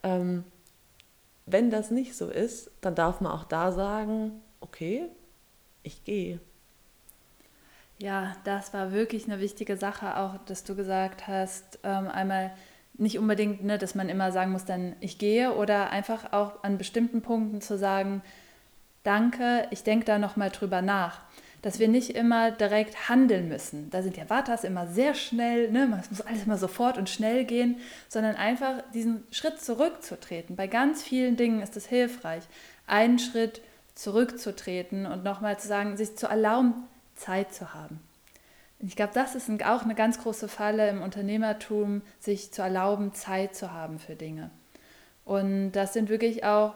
[0.03, 0.45] Ähm,
[1.45, 5.09] wenn das nicht so ist, dann darf man auch da sagen, okay,
[5.83, 6.39] ich gehe.
[7.99, 12.51] Ja, das war wirklich eine wichtige Sache, auch dass du gesagt hast, ähm, einmal
[12.93, 16.77] nicht unbedingt, ne, dass man immer sagen muss, dann ich gehe oder einfach auch an
[16.77, 18.21] bestimmten Punkten zu sagen,
[19.03, 21.21] danke, ich denke da nochmal drüber nach.
[21.61, 23.91] Dass wir nicht immer direkt handeln müssen.
[23.91, 25.95] Da sind ja Vatas immer sehr schnell, ne?
[26.01, 27.77] es muss alles immer sofort und schnell gehen,
[28.09, 30.55] sondern einfach diesen Schritt zurückzutreten.
[30.55, 32.43] Bei ganz vielen Dingen ist es hilfreich,
[32.87, 33.61] einen Schritt
[33.93, 36.73] zurückzutreten und nochmal zu sagen, sich zu erlauben,
[37.15, 37.99] Zeit zu haben.
[38.79, 43.55] Ich glaube, das ist auch eine ganz große Falle im Unternehmertum, sich zu erlauben, Zeit
[43.55, 44.49] zu haben für Dinge.
[45.23, 46.73] Und das sind wirklich auch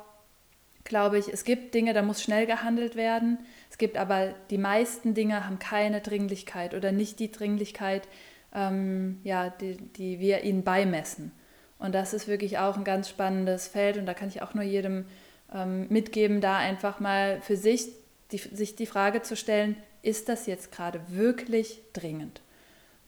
[0.86, 3.40] glaube ich, es gibt Dinge, da muss schnell gehandelt werden.
[3.70, 8.08] Es gibt aber die meisten Dinge haben keine Dringlichkeit oder nicht die Dringlichkeit,
[8.54, 11.32] ähm, ja, die, die wir ihnen beimessen.
[11.78, 14.64] Und das ist wirklich auch ein ganz spannendes Feld und da kann ich auch nur
[14.64, 15.06] jedem
[15.54, 17.90] ähm, mitgeben, da einfach mal für sich
[18.32, 22.42] die, sich die Frage zu stellen, ist das jetzt gerade wirklich dringend?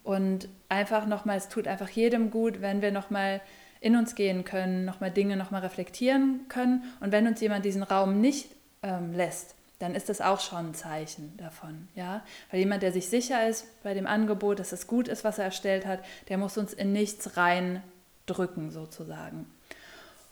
[0.03, 3.41] Und einfach nochmal, es tut einfach jedem gut, wenn wir nochmal
[3.79, 6.83] in uns gehen können, nochmal Dinge nochmal reflektieren können.
[6.99, 8.49] Und wenn uns jemand diesen Raum nicht
[8.83, 11.87] ähm, lässt, dann ist das auch schon ein Zeichen davon.
[11.95, 12.23] Ja?
[12.49, 15.45] Weil jemand, der sich sicher ist bei dem Angebot, dass es gut ist, was er
[15.45, 15.99] erstellt hat,
[16.29, 19.45] der muss uns in nichts reindrücken, sozusagen.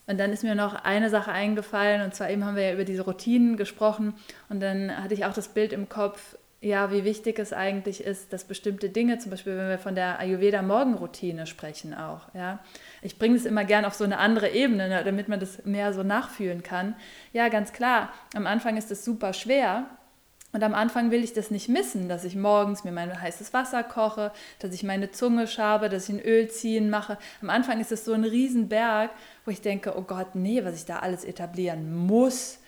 [0.08, 2.84] Und dann ist mir noch eine Sache eingefallen, und zwar eben haben wir ja über
[2.84, 4.14] diese Routinen gesprochen,
[4.48, 8.32] und dann hatte ich auch das Bild im Kopf, ja, wie wichtig es eigentlich ist,
[8.32, 12.60] dass bestimmte Dinge, zum Beispiel wenn wir von der Ayurveda-Morgenroutine sprechen auch, ja.
[13.02, 15.92] Ich bringe es immer gern auf so eine andere Ebene, ne, damit man das mehr
[15.92, 16.96] so nachfühlen kann.
[17.32, 19.86] Ja, ganz klar, am Anfang ist es super schwer,
[20.56, 23.82] und am Anfang will ich das nicht missen, dass ich morgens mir mein heißes Wasser
[23.82, 27.18] koche, dass ich meine Zunge schabe, dass ich ein Öl ziehen mache.
[27.42, 29.10] Am Anfang ist es so ein Riesenberg,
[29.44, 32.58] wo ich denke, oh Gott, nee, was ich da alles etablieren muss.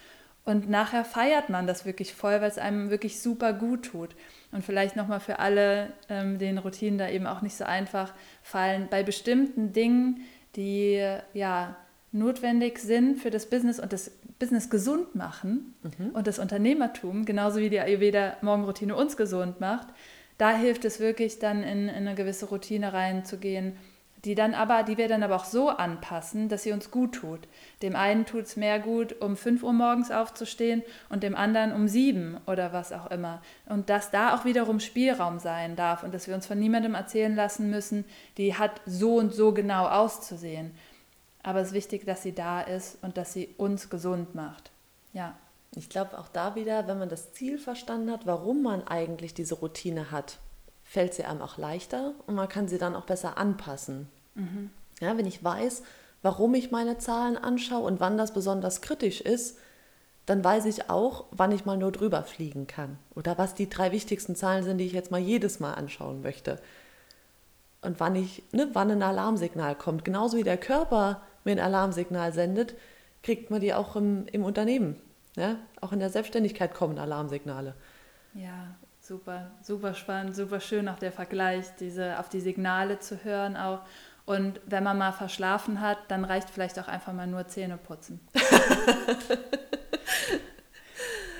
[0.48, 4.16] Und nachher feiert man das wirklich voll, weil es einem wirklich super gut tut.
[4.50, 8.88] Und vielleicht nochmal für alle, ähm, denen Routinen da eben auch nicht so einfach fallen,
[8.90, 10.22] bei bestimmten Dingen,
[10.56, 11.76] die ja
[12.12, 16.12] notwendig sind für das Business und das Business gesund machen mhm.
[16.14, 19.88] und das Unternehmertum, genauso wie die Ayurveda Morgenroutine uns gesund macht,
[20.38, 23.76] da hilft es wirklich dann in, in eine gewisse Routine reinzugehen
[24.24, 27.46] die dann aber, die wir dann aber auch so anpassen, dass sie uns gut tut.
[27.82, 31.86] Dem einen tut es mehr gut, um 5 Uhr morgens aufzustehen und dem anderen um
[31.86, 33.40] 7 oder was auch immer.
[33.66, 37.34] Und dass da auch wiederum Spielraum sein darf und dass wir uns von niemandem erzählen
[37.34, 38.04] lassen müssen,
[38.36, 40.72] die hat so und so genau auszusehen.
[41.42, 44.72] Aber es ist wichtig, dass sie da ist und dass sie uns gesund macht.
[45.12, 45.36] Ja.
[45.76, 49.54] Ich glaube auch da wieder, wenn man das Ziel verstanden hat, warum man eigentlich diese
[49.54, 50.38] Routine hat,
[50.88, 54.08] fällt sie einem auch leichter und man kann sie dann auch besser anpassen.
[54.34, 54.70] Mhm.
[55.00, 55.82] Ja, wenn ich weiß,
[56.22, 59.58] warum ich meine Zahlen anschaue und wann das besonders kritisch ist,
[60.24, 62.98] dann weiß ich auch, wann ich mal nur drüber fliegen kann.
[63.14, 66.58] Oder was die drei wichtigsten Zahlen sind, die ich jetzt mal jedes Mal anschauen möchte.
[67.82, 70.04] Und wann ich, ne, wann ein Alarmsignal kommt.
[70.04, 72.74] Genauso wie der Körper mir ein Alarmsignal sendet,
[73.22, 74.96] kriegt man die auch im, im Unternehmen.
[75.36, 75.56] Ja?
[75.82, 77.74] Auch in der Selbstständigkeit kommen Alarmsignale.
[78.34, 78.74] Ja,
[79.08, 83.80] super, super spannend, super schön auch der Vergleich, diese, auf die Signale zu hören auch.
[84.26, 88.20] Und wenn man mal verschlafen hat, dann reicht vielleicht auch einfach mal nur Zähne putzen.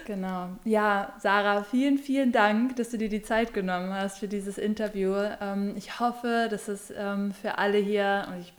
[0.07, 0.49] Genau.
[0.65, 5.13] Ja, Sarah, vielen, vielen Dank, dass du dir die Zeit genommen hast für dieses Interview.
[5.39, 8.55] Ähm, ich hoffe, dass es ähm, für alle hier, und ich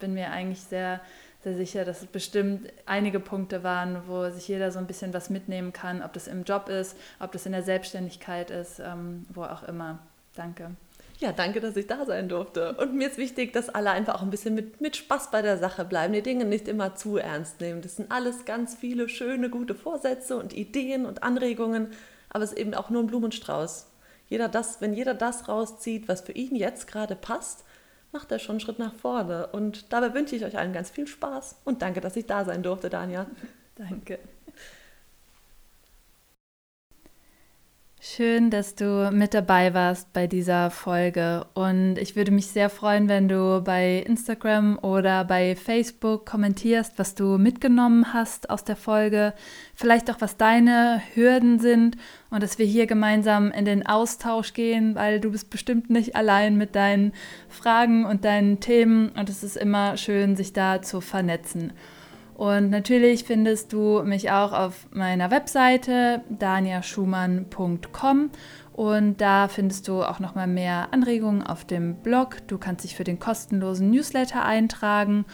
[0.00, 1.00] bin mir eigentlich sehr,
[1.42, 5.30] sehr sicher, dass es bestimmt einige Punkte waren, wo sich jeder so ein bisschen was
[5.30, 9.44] mitnehmen kann, ob das im Job ist, ob das in der Selbstständigkeit ist, ähm, wo
[9.44, 10.00] auch immer.
[10.34, 10.70] Danke.
[11.18, 12.74] Ja, danke, dass ich da sein durfte.
[12.74, 15.58] Und mir ist wichtig, dass alle einfach auch ein bisschen mit, mit Spaß bei der
[15.58, 17.82] Sache bleiben, die Dinge nicht immer zu ernst nehmen.
[17.82, 21.88] Das sind alles ganz viele schöne, gute Vorsätze und Ideen und Anregungen,
[22.30, 23.86] aber es ist eben auch nur ein Blumenstrauß.
[24.28, 27.64] Jeder das, wenn jeder das rauszieht, was für ihn jetzt gerade passt,
[28.12, 29.48] macht er schon einen Schritt nach vorne.
[29.48, 32.62] Und dabei wünsche ich euch allen ganz viel Spaß und danke, dass ich da sein
[32.62, 33.26] durfte, Dania.
[33.76, 34.18] Danke.
[38.02, 41.46] Schön, dass du mit dabei warst bei dieser Folge.
[41.52, 47.14] Und ich würde mich sehr freuen, wenn du bei Instagram oder bei Facebook kommentierst, was
[47.14, 49.34] du mitgenommen hast aus der Folge,
[49.74, 51.98] vielleicht auch was deine Hürden sind
[52.30, 56.56] und dass wir hier gemeinsam in den Austausch gehen, weil du bist bestimmt nicht allein
[56.56, 57.12] mit deinen
[57.50, 59.10] Fragen und deinen Themen.
[59.10, 61.74] Und es ist immer schön, sich da zu vernetzen.
[62.40, 68.30] Und natürlich findest du mich auch auf meiner Webseite daniaschumann.com
[68.72, 72.38] und da findest du auch noch mal mehr Anregungen auf dem Blog.
[72.46, 75.26] Du kannst dich für den kostenlosen Newsletter eintragen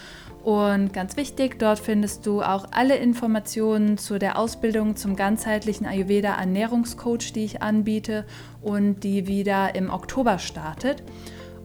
[0.43, 6.35] und ganz wichtig, dort findest du auch alle Informationen zu der Ausbildung zum ganzheitlichen Ayurveda
[6.35, 8.27] Ernährungscoach, die ich anbiete
[8.63, 11.05] und die wieder im Oktober startet.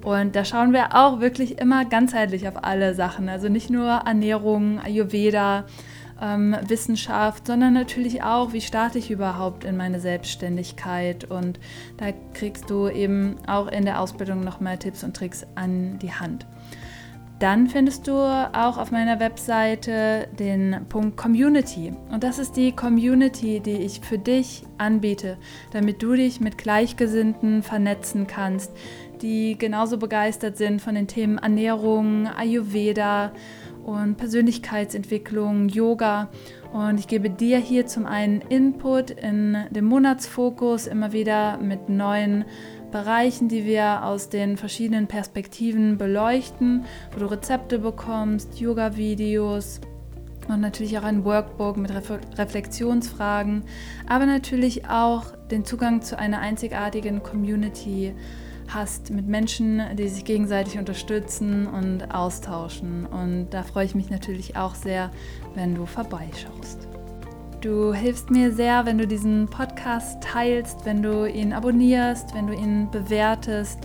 [0.04, 3.30] Und da schauen wir auch wirklich immer ganzheitlich auf alle Sachen.
[3.30, 5.66] Also nicht nur Ernährung, Ayurveda,
[6.22, 11.26] ähm, Wissenschaft, sondern natürlich auch, wie starte ich überhaupt in meine Selbstständigkeit.
[11.26, 11.60] Und
[11.98, 16.46] da kriegst du eben auch in der Ausbildung nochmal Tipps und Tricks an die Hand.
[17.42, 21.92] Dann findest du auch auf meiner Webseite den Punkt Community.
[22.12, 25.38] Und das ist die Community, die ich für dich anbiete,
[25.72, 28.72] damit du dich mit Gleichgesinnten vernetzen kannst,
[29.22, 33.32] die genauso begeistert sind von den Themen Ernährung, Ayurveda
[33.84, 36.30] und Persönlichkeitsentwicklung, Yoga.
[36.74, 42.46] Und ich gebe dir hier zum einen Input in dem Monatsfokus immer wieder mit neuen
[42.92, 49.82] Bereichen, die wir aus den verschiedenen Perspektiven beleuchten, wo du Rezepte bekommst, Yoga-Videos,
[50.48, 51.92] und natürlich auch ein Workbook mit
[52.38, 53.64] Reflexionsfragen,
[54.08, 58.14] aber natürlich auch den Zugang zu einer einzigartigen Community
[58.74, 63.06] hast mit Menschen, die sich gegenseitig unterstützen und austauschen.
[63.06, 65.12] Und da freue ich mich natürlich auch sehr,
[65.56, 66.88] wenn du vorbeischaust.
[67.62, 72.54] Du hilfst mir sehr, wenn du diesen Podcast teilst, wenn du ihn abonnierst, wenn du
[72.54, 73.80] ihn bewertest.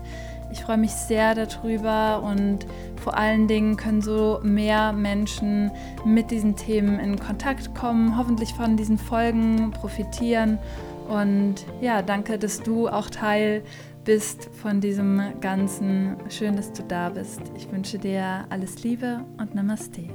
[0.50, 2.66] Ich freue mich sehr darüber und
[3.02, 5.70] vor allen Dingen können so mehr Menschen
[6.06, 10.58] mit diesen Themen in Kontakt kommen, hoffentlich von diesen Folgen profitieren.
[11.08, 13.62] Und ja, danke, dass du auch Teil
[14.06, 16.16] bist von diesem Ganzen.
[16.30, 17.40] Schön, dass du da bist.
[17.56, 20.08] Ich wünsche dir alles Liebe und Namaste.